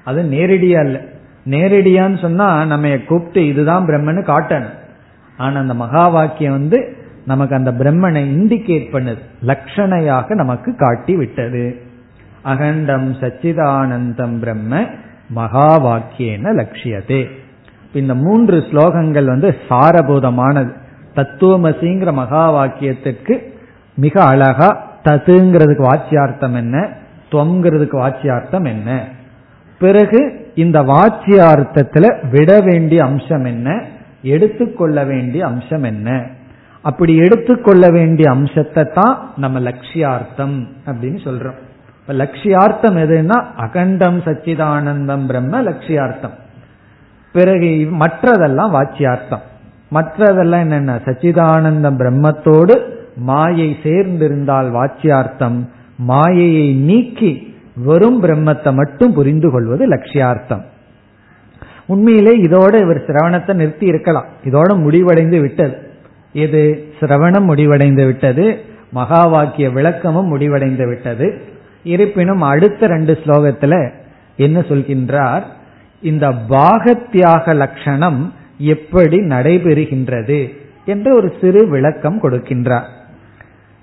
[0.04, 1.00] அது நேரடியா இல்ல.
[1.46, 4.76] நேரடியான்னு சொன்னா நம்ம கூப்பிட்டு இதுதான் பிரம்மன்னு காட்டணும்.
[5.36, 6.96] ஆனா அந்த மகா வாக்கியம் வந்து
[7.26, 9.18] நமக்கு அந்த பிரம்மனை இண்டிகேட் பண்ணுது.
[9.46, 11.80] லட்சணையாக நமக்கு காட்டி விட்டது.
[12.42, 14.86] அகண்டம் சச்சிதானந்தம் பிரம்ம
[15.30, 17.30] மகா வாக்கியன லட்சியதே
[17.92, 20.74] இந்த மூன்று ஸ்லோகங்கள் வந்து சாரபூதமானது.
[21.14, 23.42] தத்துவமசிங்கிற மகா வாக்கியத்திற்கு
[23.94, 26.88] மிக அழகா தத்துங்கிறதுக்கு வாச்சியார்த்தம் என்ன?
[27.30, 29.04] துவங்கிறதுக்கு வாச்சியார்த்தம் என்ன?
[29.78, 33.84] பிறகு இந்த வாச்சியார்த்தத்துல விட வேண்டிய அம்சம் என்ன?
[34.22, 36.26] எடுத்துக்கொள்ள வேண்டிய அம்சம் என்ன?
[36.82, 41.58] அப்படி எடுத்துக்கொள்ள வேண்டிய அம்சத்தை தான் நம்ம லட்சியார்த்தம் அப்படின்னு சொல்றோம்.
[42.00, 46.36] இப்ப லட்சியார்த்தம் எதுன்னா அகண்டம் சச்சிதானந்தம் பிரம்ம லட்சியார்த்தம்.
[47.32, 49.40] பிறகு மற்றதெல்லாம் வாச்சியார்த்தம்.
[49.92, 51.00] மற்றதெல்லாம் என்னென்ன?
[51.04, 52.82] சச்சிதானந்தம் பிரம்மத்தோடு
[53.16, 55.68] மாயை சேர்ந்திருந்தால் வாச்சியார்த்தம்.
[55.96, 60.62] மாயையை நீக்கி வெறும் பிரம்மத்தை மட்டும் புரிந்து கொள்வது லட்சியார்த்தம்.
[61.86, 64.24] உண்மையிலே இதோட இவர் சிரவணத்தை நிறுத்தி இருக்கலாம்.
[64.44, 65.76] இதோட முடிவடைந்து விட்டது.
[66.32, 68.60] இது சிரவணம் முடிவடைந்து விட்டது.
[68.92, 71.42] மகா வாக்கிய விளக்கமும் முடிவடைந்து விட்டது.
[71.82, 73.90] இருப்பினும் அடுத்த ரெண்டு ஸ்லோகத்துல
[74.36, 75.42] என்ன சொல்கின்றார்?
[76.00, 80.54] இந்த பாகத்தியாக லட்சணம் எப்படி நடைபெறுகின்றது
[80.84, 82.88] என்று ஒரு சிறு விளக்கம் கொடுக்கின்றார்.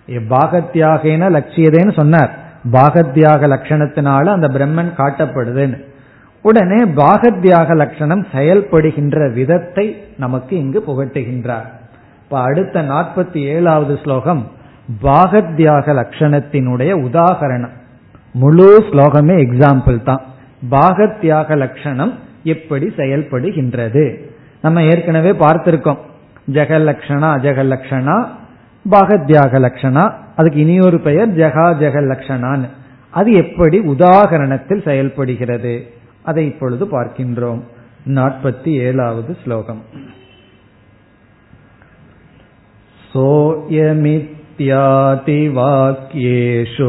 [0.08, 2.38] பாகத்தியாகன லட்சியதேன்னு சொன்னார்.
[2.72, 5.84] பாகத்தியாக லட்சணத்தினால அந்த பிரம்மன் காட்டப்படுதுன்னு.
[6.42, 11.68] உடனே பாகத்தியாக லட்சணம் செயல்படுகின்ற விதத்தை நமக்கு இங்கு புகட்டுகின்றார்.
[12.24, 14.52] இப்ப அடுத்த நாற்பத்தி ஏழாவது ஸ்லோகம்
[15.02, 17.76] பாகத்தியாக லட்சணத்தினுடைய உதாகரணம்.
[18.34, 20.24] முழு ஸ்லோகமே எக்ஸாம்பிள் தான்.
[20.72, 22.14] பாகத்தியாக லட்சணம்
[22.44, 24.34] எப்படி செயல்படுகின்றது?
[24.65, 26.01] நம்ம ஏற்கனவே பார்த்திருக்கோம்
[26.49, 28.17] ஜெகலக்ஷணா அஜகலக்ஷணா
[28.85, 30.05] பாகத்தியாக லட்சணா
[30.37, 32.69] அதுக்கு இனியொரு பெயர் ஜெகா ஜெகலக்ஷணான்னு
[33.13, 35.75] அது எப்படி உதாகரணத்தில் செயல்படுகிறது
[36.25, 37.61] அதை இப்பொழுது பார்க்கின்றோம்
[38.15, 39.83] நாற்பத்தி ஏழாவது ஸ்லோகம்
[45.63, 46.89] सोऽयमित्यादिवाक्येषु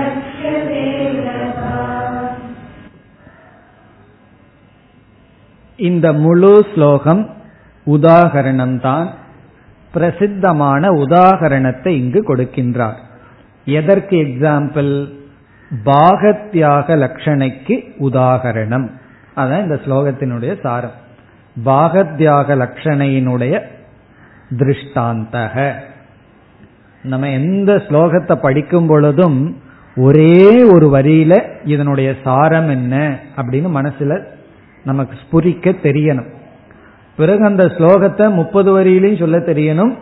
[5.81, 7.21] இந்த முழு ஸ்லோகம்
[7.85, 9.07] உதாகரணம்தான்.
[9.93, 12.99] பிரசித்தமான உதாகரணத்தை இங்கு கொடுக்கின்றார்.
[13.65, 14.91] எதற்கு எக்ஸாம்பிள்
[15.85, 18.87] பாகத்யாக லட்சணைக்கு உதாகரணம்.
[19.35, 20.97] அதான் இந்த ஸ்லோகத்தினுடைய சாரம்.
[21.65, 23.61] பாகத்யாக லட்சணையினுடைய
[24.57, 25.73] திருஷ்டாந்தக.
[27.03, 29.57] நம்ம எந்த ஸ்லோகத்தை படிக்கும் பொழுதும்
[29.95, 34.23] ஒரே ஒரு வரியில இதனுடைய சாரம் என்ன அப்படின்னு மனசுல
[34.83, 36.29] நமக்கு ஸ்புரிக்க தெரியணும்.
[37.17, 39.95] பிறகு அந்த ஸ்லோகத்தை முப்பது வரியிலையும் சொல்ல தெரியணும்.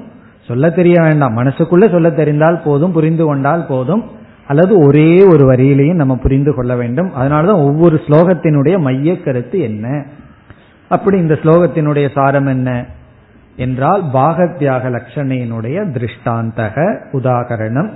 [0.47, 1.37] சொல்ல தெரிய வேண்டாம்.
[1.37, 4.03] மனசுக்குள்ள சொல்ல தெரிந்தால் போதும் புரிந்து கொண்டால் போதும்.
[4.47, 7.11] அல்லது ஒரே ஒரு வரியிலையும் நம்ம புரிந்து கொள்ள வேண்டும்.
[7.21, 10.05] அதனாலதான் ஒவ்வொரு ஸ்லோகத்தினுடைய மைய கருத்து என்ன?
[10.89, 12.85] அப்படி இந்த ஸ்லோகத்தினுடைய சாரம் என்ன?
[13.55, 17.91] என்றால் பாகத்யாக லட்சணையினுடைய திருஷ்டாந்தக உதாகரணம்.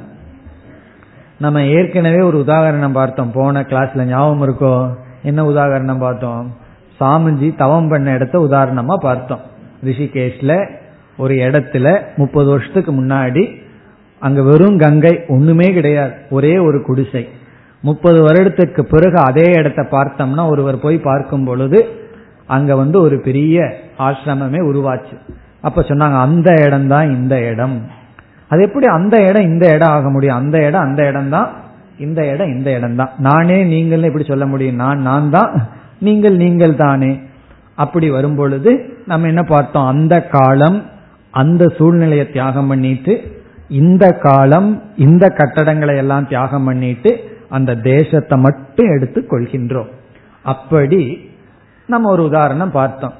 [1.37, 3.31] நம்ம ஏற்கனவே ஒரு உதாகரணம் பார்த்தோம்.
[3.31, 4.93] போன கிளாஸ்ல ஞாபகம் இருக்கோ?
[5.23, 6.61] என்ன உதாகரணம் பார்த்தோம்?
[7.03, 9.43] சாமிஜி தவம் பண்ண இடத்த உதாரணமா பார்த்தோம்.
[9.85, 10.53] ரிஷிகேஷ்ல
[11.17, 13.43] ஒரு இடத்துல முப்பது வருஷத்துக்கு முன்னாடி
[14.21, 16.13] அங்க வெறும் கங்கை ஒண்ணுமே கிடையாது.
[16.29, 17.23] ஒரே ஒரு குடிசை.
[17.81, 21.79] முப்பது வருடத்துக்கு பிறகு அதே இடத்த பார்த்தோம்னா ஒருவர் போய் பார்க்கும் பொழுது
[22.45, 23.65] அங்க வந்து ஒரு பெரிய
[23.97, 25.15] ஆசிரமமே உருவாச்சு.
[25.61, 27.75] அப்ப சொன்னாங்க அந்த இடம் தான் இந்த இடம்.
[28.47, 30.35] அது எப்படி அந்த இடம் இந்த இடம் ஆக முடியும்?
[30.35, 31.49] அந்த இடம் அந்த இடம் தான்
[31.97, 34.75] இந்த இடம் இந்த இடம் தான் நானே நீங்கள் எப்படி சொல்ல முடியும்?
[34.75, 35.51] நான் நான் தான்
[36.03, 37.19] நீங்கள் நீங்கள் தானே
[37.75, 39.85] அப்படி வரும்பொழுது நம்ம என்ன பார்த்தோம்?
[39.85, 40.83] அந்த காலம்
[41.31, 49.25] அந்த சூழ்நிலையை தியாகம் பண்ணிட்டு இந்த காலம் இந்த கட்டடங்களை எல்லாம் தியாகம் பண்ணிட்டு அந்த தேசத்தை மட்டும் எடுத்து
[49.29, 49.89] கொள்கின்றோம்.
[50.43, 51.29] அப்படி
[51.87, 53.13] நம்ம ஒரு உதாரணம் பார்த்தோம்.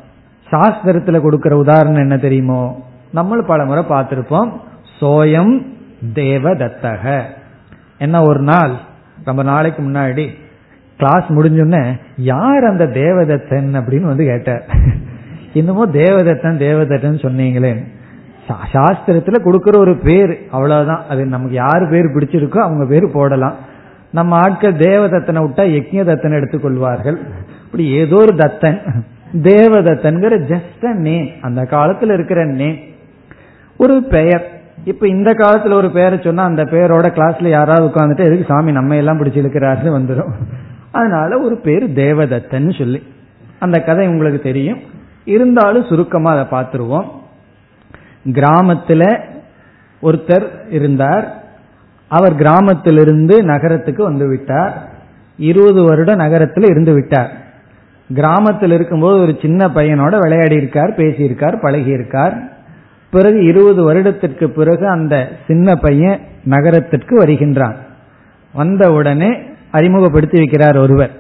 [0.52, 2.86] சாஸ்திரத்துல கொடுக்கிற உதாரணம் என்ன தெரியுமோ?
[3.12, 4.52] நம்மளும் பல முறை பார்த்திருப்போம்.
[5.00, 5.66] சோயம்
[6.14, 7.24] தேவதத்தக.
[7.98, 8.72] என்ன ஒரு நாள்?
[9.24, 10.30] ரொம்ப நாளைக்கு முன்னாடி
[10.98, 11.86] கிளாஸ் முடிஞ்சோடனே
[12.18, 13.70] யார் அந்த தேவதத்தன்?
[13.80, 14.66] அப்படின்னு வந்து கேட்டார்.
[15.54, 17.84] இன்னமும் தேவதத்தன் தேவதத்தன் சொன்னீங்களே.
[18.74, 21.04] சாஸ்திரத்துல கொடுக்கற ஒரு பேர் அவ்வளவுதான்.
[21.10, 23.56] அது நமக்கு யார் பேர் பிடிச்சிருக்கோ அவங்க பேர் போடலாம்.
[24.12, 27.18] நம்ம ஆட்கள் தேவதத்தனை விட்டா யக்ஞ தத்தனை எடுத்துக்கொள்வார்கள்.
[27.66, 28.80] இப்படி ஏதோ ஒரு தத்தன்
[29.42, 32.78] தேவதத்தன்கிற ஜஸ்ட் நேம் அந்த காலத்துல இருக்கிற நேம்
[33.78, 34.48] ஒரு பெயர்.
[34.84, 39.24] இப்ப இந்த காலத்துல ஒரு பெயரை சொன்னா அந்த பெயரோட கிளாஸ்ல யாராவது உட்காந்துட்டு எதுக்கு சாமி நம்ம எல்லாம்
[39.24, 40.32] பிடிச்சி இழுக்கிறாருன்னு வந்துடும்
[40.94, 43.04] அதனால ஒரு பேர் தேவதத்தன் சொல்லி.
[43.60, 44.80] அந்த கதை உங்களுக்கு தெரியும்.
[45.24, 47.06] இருந்தாலும் சுருக்கமா அதை பார்த்துருவோம்.
[48.26, 49.20] கிராமத்துல
[50.02, 51.44] ஒருத்தர் இருந்தார்.
[52.08, 54.90] அவர் கிராமத்திலிருந்து நகரத்துக்கு வந்து விட்டார்.
[55.38, 57.32] இருபது வருடம் நகரத்தில் இருந்து விட்டார்.
[58.14, 62.52] கிராமத்தில் இருக்கும்போது ஒரு சின்ன பையனோட விளையாடி இருக்கார் பேசியிருக்கார் பழகியிருக்கார்.
[63.12, 67.76] பிறகு இருபது வருடத்திற்கு பிறகு அந்த சின்ன பையன் நகரத்திற்கு வருகின்றான்.
[68.54, 71.12] வந்த உடனே அறிமுகப்படுத்தி வைக்கிறார் ஒருவர்.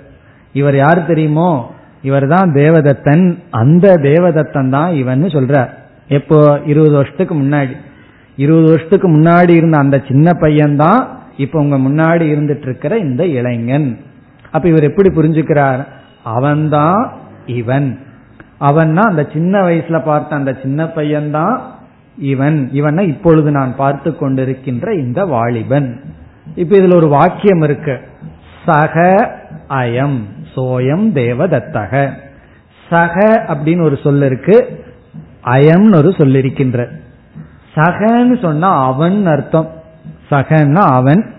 [0.53, 1.73] இவர் யார் தெரியுமோ?
[2.01, 3.37] இவர் தான் தேவதத்தன்.
[3.49, 5.69] அந்த தேவதத்தன் தான் இவன் சொல்றார்.
[6.07, 6.61] எப்போ?
[6.65, 7.75] இருபது வருஷத்துக்கு முன்னாடி.
[8.35, 13.99] இருபது வருஷத்துக்கு முன்னாடி இருந்த அந்த சின்ன பையன்தான் இப்ப உங்க முன்னாடி இருந்துட்டு இருக்கிற இந்த இளைஞன்.
[14.51, 15.85] அப்ப இவர் எப்படி புரிஞ்சுக்கிறார்?
[16.23, 17.11] அவன்தான்
[17.45, 17.99] இவன்.
[18.61, 21.59] அவன்னா அந்த சின்ன வயசுல பார்த்த அந்த சின்ன பையன்தான்
[22.17, 22.69] இவன்.
[22.71, 26.01] இவனை இப்பொழுது நான் பார்த்து கொண்டிருக்கின்ற இந்த வாலிபன்.
[26.55, 27.99] இப்ப இதுல ஒரு வாக்கியம் இருக்கு.
[28.65, 29.15] சக
[29.69, 30.19] அயம்
[30.55, 32.11] சோயம் தேவதத்தக.
[32.89, 34.85] சக அப்படின்னு ஒரு சொல் இருக்கு
[35.43, 36.89] அயம்னு ஒரு சொல் இருக்கின்ற.
[37.75, 39.71] சகன்னு சொன்னா அவன் அர்த்தம்.
[40.29, 41.35] சகன்னா அவன்.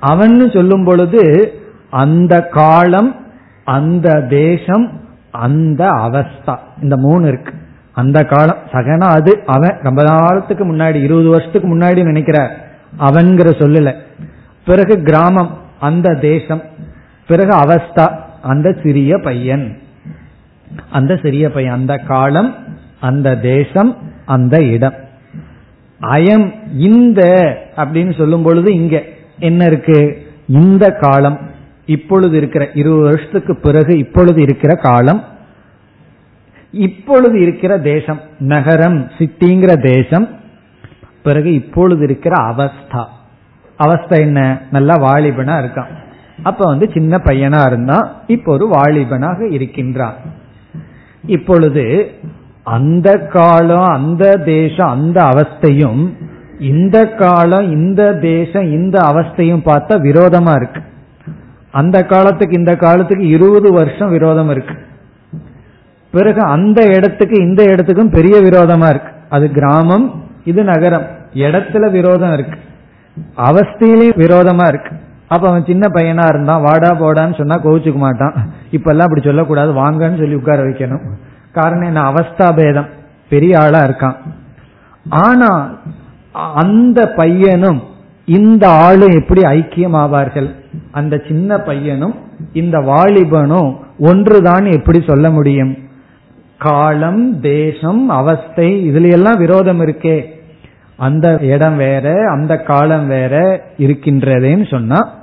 [0.00, 1.52] அவன் சொல்லும் பொழுது
[1.90, 3.26] அந்த காலம்
[3.64, 5.00] அந்த தேசம்
[5.30, 6.58] அந்த அவஸ்தா.
[6.82, 7.52] இந்த மூணு இருக்கு.
[7.92, 8.56] அந்த காலம்.
[8.72, 9.78] சகனா அது அவன்.
[9.82, 12.50] ரொம்ப காலத்துக்கு முன்னாடி இருபது வருஷத்துக்கு முன்னாடி நினைக்கிறார்
[12.98, 13.94] அவன்கிற சொல்லல.
[14.66, 15.64] பிறகு கிராமம்.
[15.80, 16.62] அந்த தேசம்.
[17.26, 19.78] பிறகு அவஸ்தா அந்த சிறிய பையன்.
[20.90, 22.54] அந்த சிறிய பையன் அந்த காலம்
[23.00, 23.96] அந்த தேசம்
[24.26, 24.94] அந்த இடம்.
[26.00, 27.22] அயம் இந்த
[27.76, 29.02] அப்படின்னு சொல்லும் பொழுது இங்க.
[29.38, 30.26] என்ன இருக்கு?
[30.46, 31.50] இந்த காலம்.
[31.86, 35.24] இப்பொழுது இருக்கிற இருபது வருஷத்துக்கு பிறகு இப்பொழுது இருக்கிற காலம்.
[36.72, 40.28] இப்பொழுது இருக்கிற தேசம் நகரம் சிட்டிங்கிற தேசம்.
[41.22, 43.06] பிறகு இப்பொழுது இருக்கிற அவஸ்தா.
[43.76, 44.60] அவஸ்தை என்ன?
[44.70, 45.86] நல்லா வாலிபனா இருக்கான்.
[46.42, 50.14] அப்ப வந்து சின்ன பையனா இருந்தான் இப்போ ஒரு வாலிபனாக இருக்கின்றான்.
[51.26, 52.10] இப்பொழுது
[52.62, 56.12] அந்த காலம் அந்த தேசம் அந்த அவஸ்தையும்
[56.58, 60.80] இந்த காலம் இந்த தேசம் இந்த அவஸ்தையும் பார்த்தா விரோதமா இருக்கு.
[61.70, 64.74] அந்த காலத்துக்கு இந்த காலத்துக்கு இருபது வருஷம் விரோதம் இருக்கு.
[66.12, 69.12] பிறகு அந்த இடத்துக்கு இந்த இடத்துக்கும் பெரிய விரோதமா இருக்கு.
[69.28, 71.06] அது கிராமம் இது நகரம்.
[71.34, 72.58] இடத்துல விரோதம் இருக்கு.
[73.36, 74.90] அவஸ்தையிலே விரோதமா இருக்கு.
[75.28, 78.50] அப்ப அவன் சின்ன பையனா இருந்தான் வாடா போடான்னு சொன்னா கோவிச்சுக்க மாட்டான்.
[78.70, 79.72] இப்ப எல்லாம் அப்படி சொல்லக்கூடாது.
[79.72, 81.06] வாங்கன்னு சொல்லி உட்கார வைக்கணும்.
[81.52, 82.12] காரணம் என்ன?
[82.12, 82.86] அவஸ்தா பேதம்
[83.28, 84.14] பெரிய ஆளா இருக்கான்.
[85.08, 85.78] ஆனா
[86.32, 87.82] அந்த பையனும்
[88.24, 90.54] இந்த ஆளும் எப்படி ஐக்கியம் ஆவார்கள்
[90.90, 92.14] அந்த சின்ன பையனும்
[92.52, 95.76] இந்த வாலிபனும் ஒன்றுதான் எப்படி சொல்ல முடியும்?
[96.58, 100.16] காலம் தேசம் அவஸ்தை இதுல எல்லாம் விரோதம் இருக்கே.
[100.96, 105.14] அந்த இடம் வேற அந்த காலம் வேற இருக்கின்றதேன்னு சொன்னா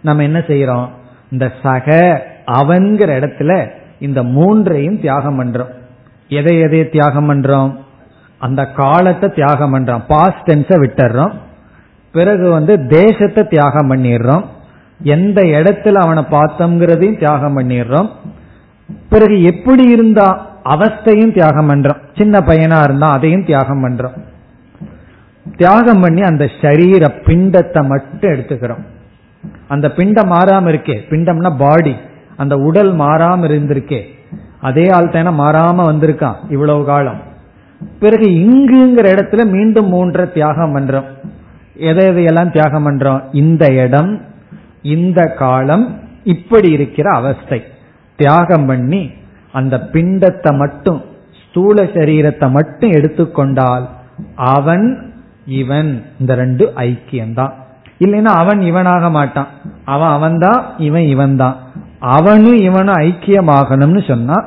[0.00, 0.88] நம்ம என்ன செய்யறோம்
[1.30, 5.70] இந்த சக அவன்கிற இடத்துல இந்த மூன்றையும் தியாகம் பண்றோம்.
[6.28, 7.76] எதை எதை தியாகம் பண்றோம்?
[8.38, 10.02] அந்த காலத்தை தியாகம் பண்றோம்.
[10.08, 11.32] பாஸ்ட் டென்ஸை விட்டுறோம்.
[12.12, 14.44] பிறகு வந்து தேசத்தை தியாகம் பண்ணிடுறோம்.
[15.02, 18.08] எந்த இடத்துல அவனை பார்த்தோங்கிறதையும் தியாகம் பண்ணிடுறோம்.
[19.08, 22.00] பிறகு எப்படி இருந்தா அவஸ்தையும் தியாகம் பண்றோம்.
[22.16, 24.16] சின்ன பையனா இருந்தா அதையும் தியாகம் பண்றோம்.
[25.58, 28.84] தியாகம் பண்ணி அந்த சரீர பிண்டத்தை மட்டும் எடுத்துக்கிறோம்.
[29.68, 30.96] அந்த பிண்டம் மாறாம இருக்கே.
[31.10, 31.94] பிண்டம்னா பாடி
[32.36, 34.00] அந்த உடல் மாறாம இருந்திருக்கே.
[34.60, 37.20] அதே ஆள் தானே மாறாம வந்திருக்கான் இவ்வளவு காலம்.
[38.00, 41.08] பிறகு இங்குங்கிற இடத்துல மீண்டும் மூன்றை தியாகம் பண்றோம்.
[41.74, 43.22] எதை எதையெல்லாம் தியாகம் பண்றோம்?
[43.32, 44.12] இந்த இடம்
[44.82, 45.84] இந்த காலம்
[46.24, 47.60] இப்படி இருக்கிற அவஸ்தை.
[48.16, 49.02] தியாகம் பண்ணி
[49.52, 51.00] அந்த பிண்டத்தை மட்டும்
[51.42, 53.84] ஸ்தூல சரீரத்தை மட்டும் எடுத்துக்கொண்டால்
[54.54, 54.86] அவன்
[55.48, 57.52] இவன் இந்த ரெண்டு ஐக்கியம்தான்.
[57.98, 59.46] இல்லைன்னா அவன் இவனாக மாட்டான்.
[59.84, 61.56] அவன் அவன்தான் இவன் இவன் தான்
[62.00, 64.44] அவனும் இவனும் ஐக்கியமாகணும்னு சொன்னா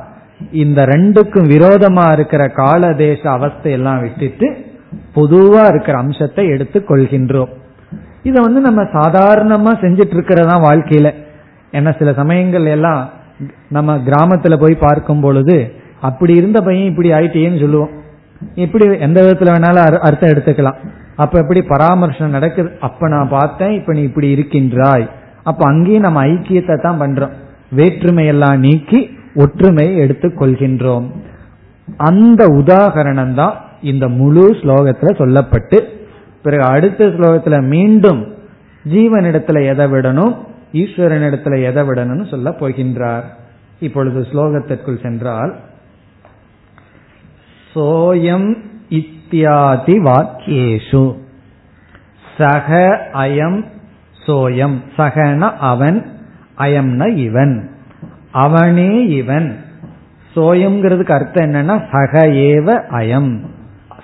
[0.50, 4.64] இந்த ரெண்டுக்கும் விரோதமா இருக்கிற கால தேச அவஸ்தை எல்லாம் விட்டுட்டு
[5.14, 7.52] பொதுவா இருக்கிற அம்சத்தை எடுத்து கொள்கின்றோம்.
[8.22, 11.14] இத வந்து நம்ம சாதாரணமா செஞ்சிட்டு இருக்கிறதா வாழ்க்கையில.
[11.72, 13.10] ஏன்னா சில சமயங்கள் எல்லாம்
[13.68, 17.92] நம்ம கிராமத்துல போய் பார்க்கும் பொழுது அப்படி இருந்த பையன் இப்படி ஆயிட்டேன்னு சொல்லுவோம்
[18.54, 20.78] இப்படி எந்த விதத்துல வேணாலும் அர்த்தம் எடுத்துக்கலாம்.
[21.16, 22.70] அப்ப எப்படி பராமர்சம் நடக்குது?
[22.80, 25.08] அப்ப நான் பார்த்தேன் இப்ப நீ இப்படி இருக்கின்றாய்.
[25.42, 27.30] அப்ப அங்கேயும் நம்ம ஐக்கியத்தை தான் பண்றோம்.
[27.76, 31.06] வேற்றுமையெல்லாம் நீக்கி ஒற்றுமையை எடுத்துக் கொள்கின்றோம்.
[31.96, 35.88] அந்த உதாகரணம் தான் இந்த முழு ஸ்லோகத்துல சொல்லப்பட்டு
[36.42, 38.26] பிறகு அடுத்த ஸ்லோகத்துல மீண்டும்
[38.88, 40.36] ஜீவனிடத்துல எதை விடணும்
[40.72, 43.22] ஈஸ்வரனிடத்துல எதை விடணும்னு சொல்ல போகின்றார்.
[43.80, 45.56] இப்பொழுது ஸ்லோகத்திற்குள் சென்றால்
[47.74, 48.56] சோயம்
[48.88, 51.16] இத்தியாதி வாக்கியேஷு.
[52.38, 53.64] சக அயம்
[54.26, 54.80] சோயம்.
[54.96, 56.06] சகன அவன்
[56.58, 57.70] அயம்ன இவன்.
[58.32, 59.64] அவனே இவன்.
[60.36, 63.40] சோயம்ங்கிறதுக்கு அர்த்தம் என்னன்னா சக ஏவ அயம்.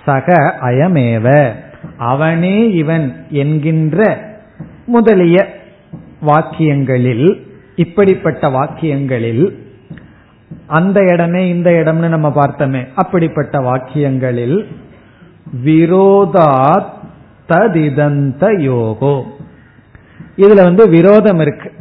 [0.05, 1.51] சக அயமேவ.
[1.97, 4.27] அவனே இவன் என்கின்ற
[4.85, 5.47] முதலிய
[6.25, 7.41] வாக்கியங்களில்
[7.75, 9.68] இப்படிப்பட்ட வாக்கியங்களில்
[10.69, 12.87] அந்த இடமே இந்த இடம்னு நம்ம பார்த்தோமே.
[12.95, 14.65] அப்படிப்பட்ட வாக்கியங்களில்
[15.65, 16.89] விரோதாத்
[17.49, 19.23] ததிதந்த யோகோ.
[20.37, 21.71] இதுல வந்து விரோதம் இருக்கு.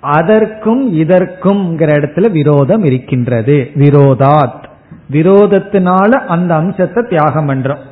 [0.00, 3.70] அதற்கும் இதற்கும் இடத்துல விரோதம் இருக்கின்றது.
[3.74, 4.64] விரோதாத்.
[5.10, 7.82] விரோதத்தினால அந்த அம்சத்தை தியாகம் பண்றோம்.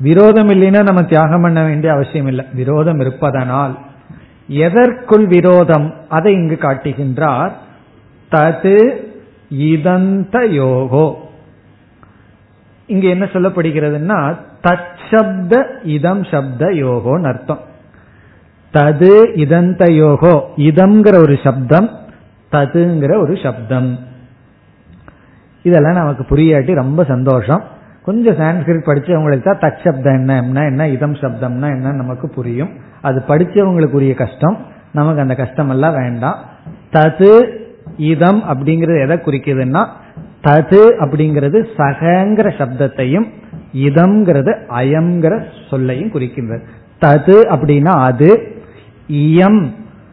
[0.00, 2.44] விரோதம் இல்லைன்னா நம்ம தியாகம் பண்ண வேண்டிய அவசியம் இல்லை.
[2.54, 3.78] விரோதம் இருப்பதனால்.
[4.48, 7.50] எதற்குள் விரோதம் அதை இங்கு காட்டுகின்றார்?
[8.30, 9.05] தது
[9.48, 11.14] இதந்த யோகோ
[12.86, 17.60] இங்க என்ன சொல்லப்படுகிறதுனா தச்சப்த இதம் சப்த யோகோன்னு அர்த்தம்.
[18.72, 21.90] தது இதந்த யோகோ இதம்ங்கிற ஒரு சப்தம்
[22.52, 23.98] ததுங்கிற ஒரு சப்தம்.
[25.62, 27.62] இதெல்லாம் நமக்கு புரியாட்டி ரொம்ப சந்தோஷம்.
[28.02, 32.70] கொஞ்சம் சான்ஸ்கிரிட் படிச்சவங்களுக்கு தான் தச்சப்தம் என்ன என்ன இதம் சப்தம்னா என்ன நமக்கு புரியும்.
[33.02, 34.56] அது படிச்சவங்களுக்குரிய கஷ்டம்.
[34.92, 36.38] நமக்கு அந்த கஷ்டம் எல்லாம் வேண்டாம்.
[36.90, 37.64] தது
[37.96, 39.86] இதம் அப்படிங்கிறது எதை குறிக்குதுன்னா
[40.42, 43.26] தது அப்படிங்கிறது சகங்கிற சப்தத்தையும்
[43.74, 46.60] இதம்ங்கிறது அயம்ங்கிற சொல்லையும் குறிக்கின்றது.
[47.00, 48.52] தது அப்படின்னா அது
[49.10, 49.70] இயம்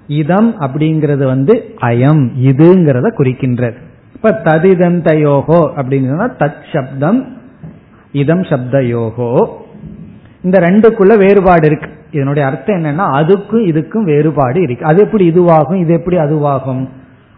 [0.08, 3.76] இதம் அப்படிங்கிறது வந்து அயம் இதுங்கிறத குறிக்கின்றது.
[4.16, 7.38] இப்ப ததிதந்த யோகோ அப்படின்னு தத் சப்தம்
[8.12, 9.48] இதம் சப்த யோகோ
[10.44, 11.90] இந்த ரெண்டுக்குள்ள வேறுபாடு இருக்கு.
[12.12, 14.86] இதனுடைய அர்த்தம் என்னன்னா அதுக்கும் இதுக்கும் வேறுபாடு இருக்கு.
[14.86, 16.90] அது எப்படி இதுவாகும் இது எப்படி அதுவாகும்?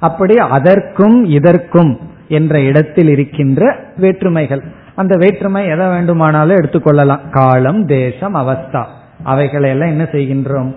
[0.07, 1.93] அப்படி அதற்கும் இதற்கும்
[2.27, 3.61] என்ற இடத்தில் இருக்கின்ற
[3.97, 4.61] வேற்றுமைகள்.
[4.95, 7.29] அந்த வேற்றுமை எதை வேண்டுமானாலும் எடுத்துக்கொள்ளலாம்.
[7.31, 8.83] காலம் தேசம் அவஸ்தா.
[9.23, 10.71] அவைகளை எல்லாம் என்ன செய்கின்றோம்?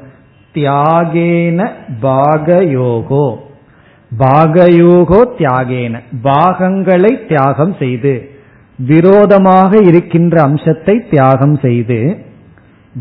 [0.55, 1.59] தியாகேன
[2.03, 3.27] பாகயோகோ.
[4.19, 5.95] பாகயோகோ தியாகேன.
[6.23, 8.15] பாகங்களை தியாகம் செய்து
[8.79, 11.99] விரோதமாக இருக்கின்ற அம்சத்தை தியாகம் செய்து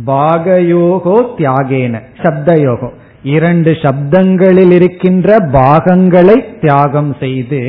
[0.06, 1.96] பாகயோகோ தியாகேன.
[2.24, 2.96] சப்தயோகம்
[3.34, 7.62] இரண்டு சப்தங்களில் இருக்கின்ற பாகங்களை தியாகம் செய்து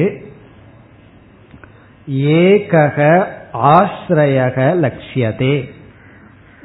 [2.10, 5.54] ஏகக ஆசிரயக லட்சியதே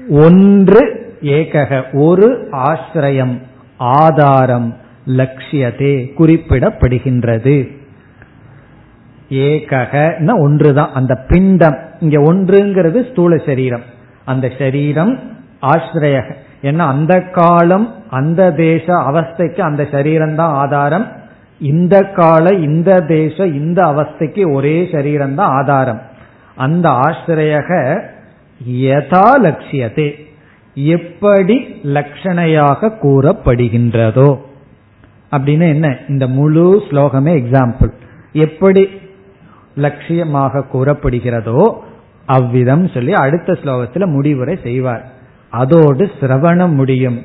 [0.10, 0.82] ஒன்று
[1.22, 3.36] ஏகக ஒரு ஆசிரியம்
[3.78, 4.70] ஆதாரம்
[5.08, 7.58] லட்சியதே குறிப்பிடப்படுகின்றது.
[9.30, 9.94] ஏகக
[10.40, 10.94] ஒன்றுதான்.
[10.94, 13.84] அந்த பிண்டம் இங்க ஒன்றுங்கிறது ஸ்தூல சரீரம்.
[14.26, 15.14] அந்த சரீரம்
[15.62, 16.34] ஆசிரயக
[16.68, 17.88] ஏன்னா அந்த காலம்
[18.20, 21.06] அந்த தேச அவஸ்தைக்கு அந்த சரீரம் தான் ஆதாரம்.
[21.62, 26.02] இந்த கால இந்த தேச இந்த அவஸ்தைக்கு ஒரே சரீரம் தான் ஆதாரம்.
[26.56, 27.70] அந்த ஆசிரியக
[28.86, 30.08] யதா லட்சியத்தை
[30.76, 31.56] எப்படி
[31.96, 34.30] லட்சணையாக கூறப்படுகின்றதோ.
[35.36, 37.92] அப்படின்னு என்ன இந்த முழு ஸ்லோகமே எக்ஸாம்பிள்
[38.46, 38.84] எப்படி
[39.86, 41.62] லட்சியமாக கூறப்படுகிறதோ
[42.38, 45.04] அவ்விதம் சொல்லி அடுத்த ஸ்லோகத்தில் முடிவுரை செய்வார்.
[45.54, 47.22] அதோடு சிரவணம் முடியும்.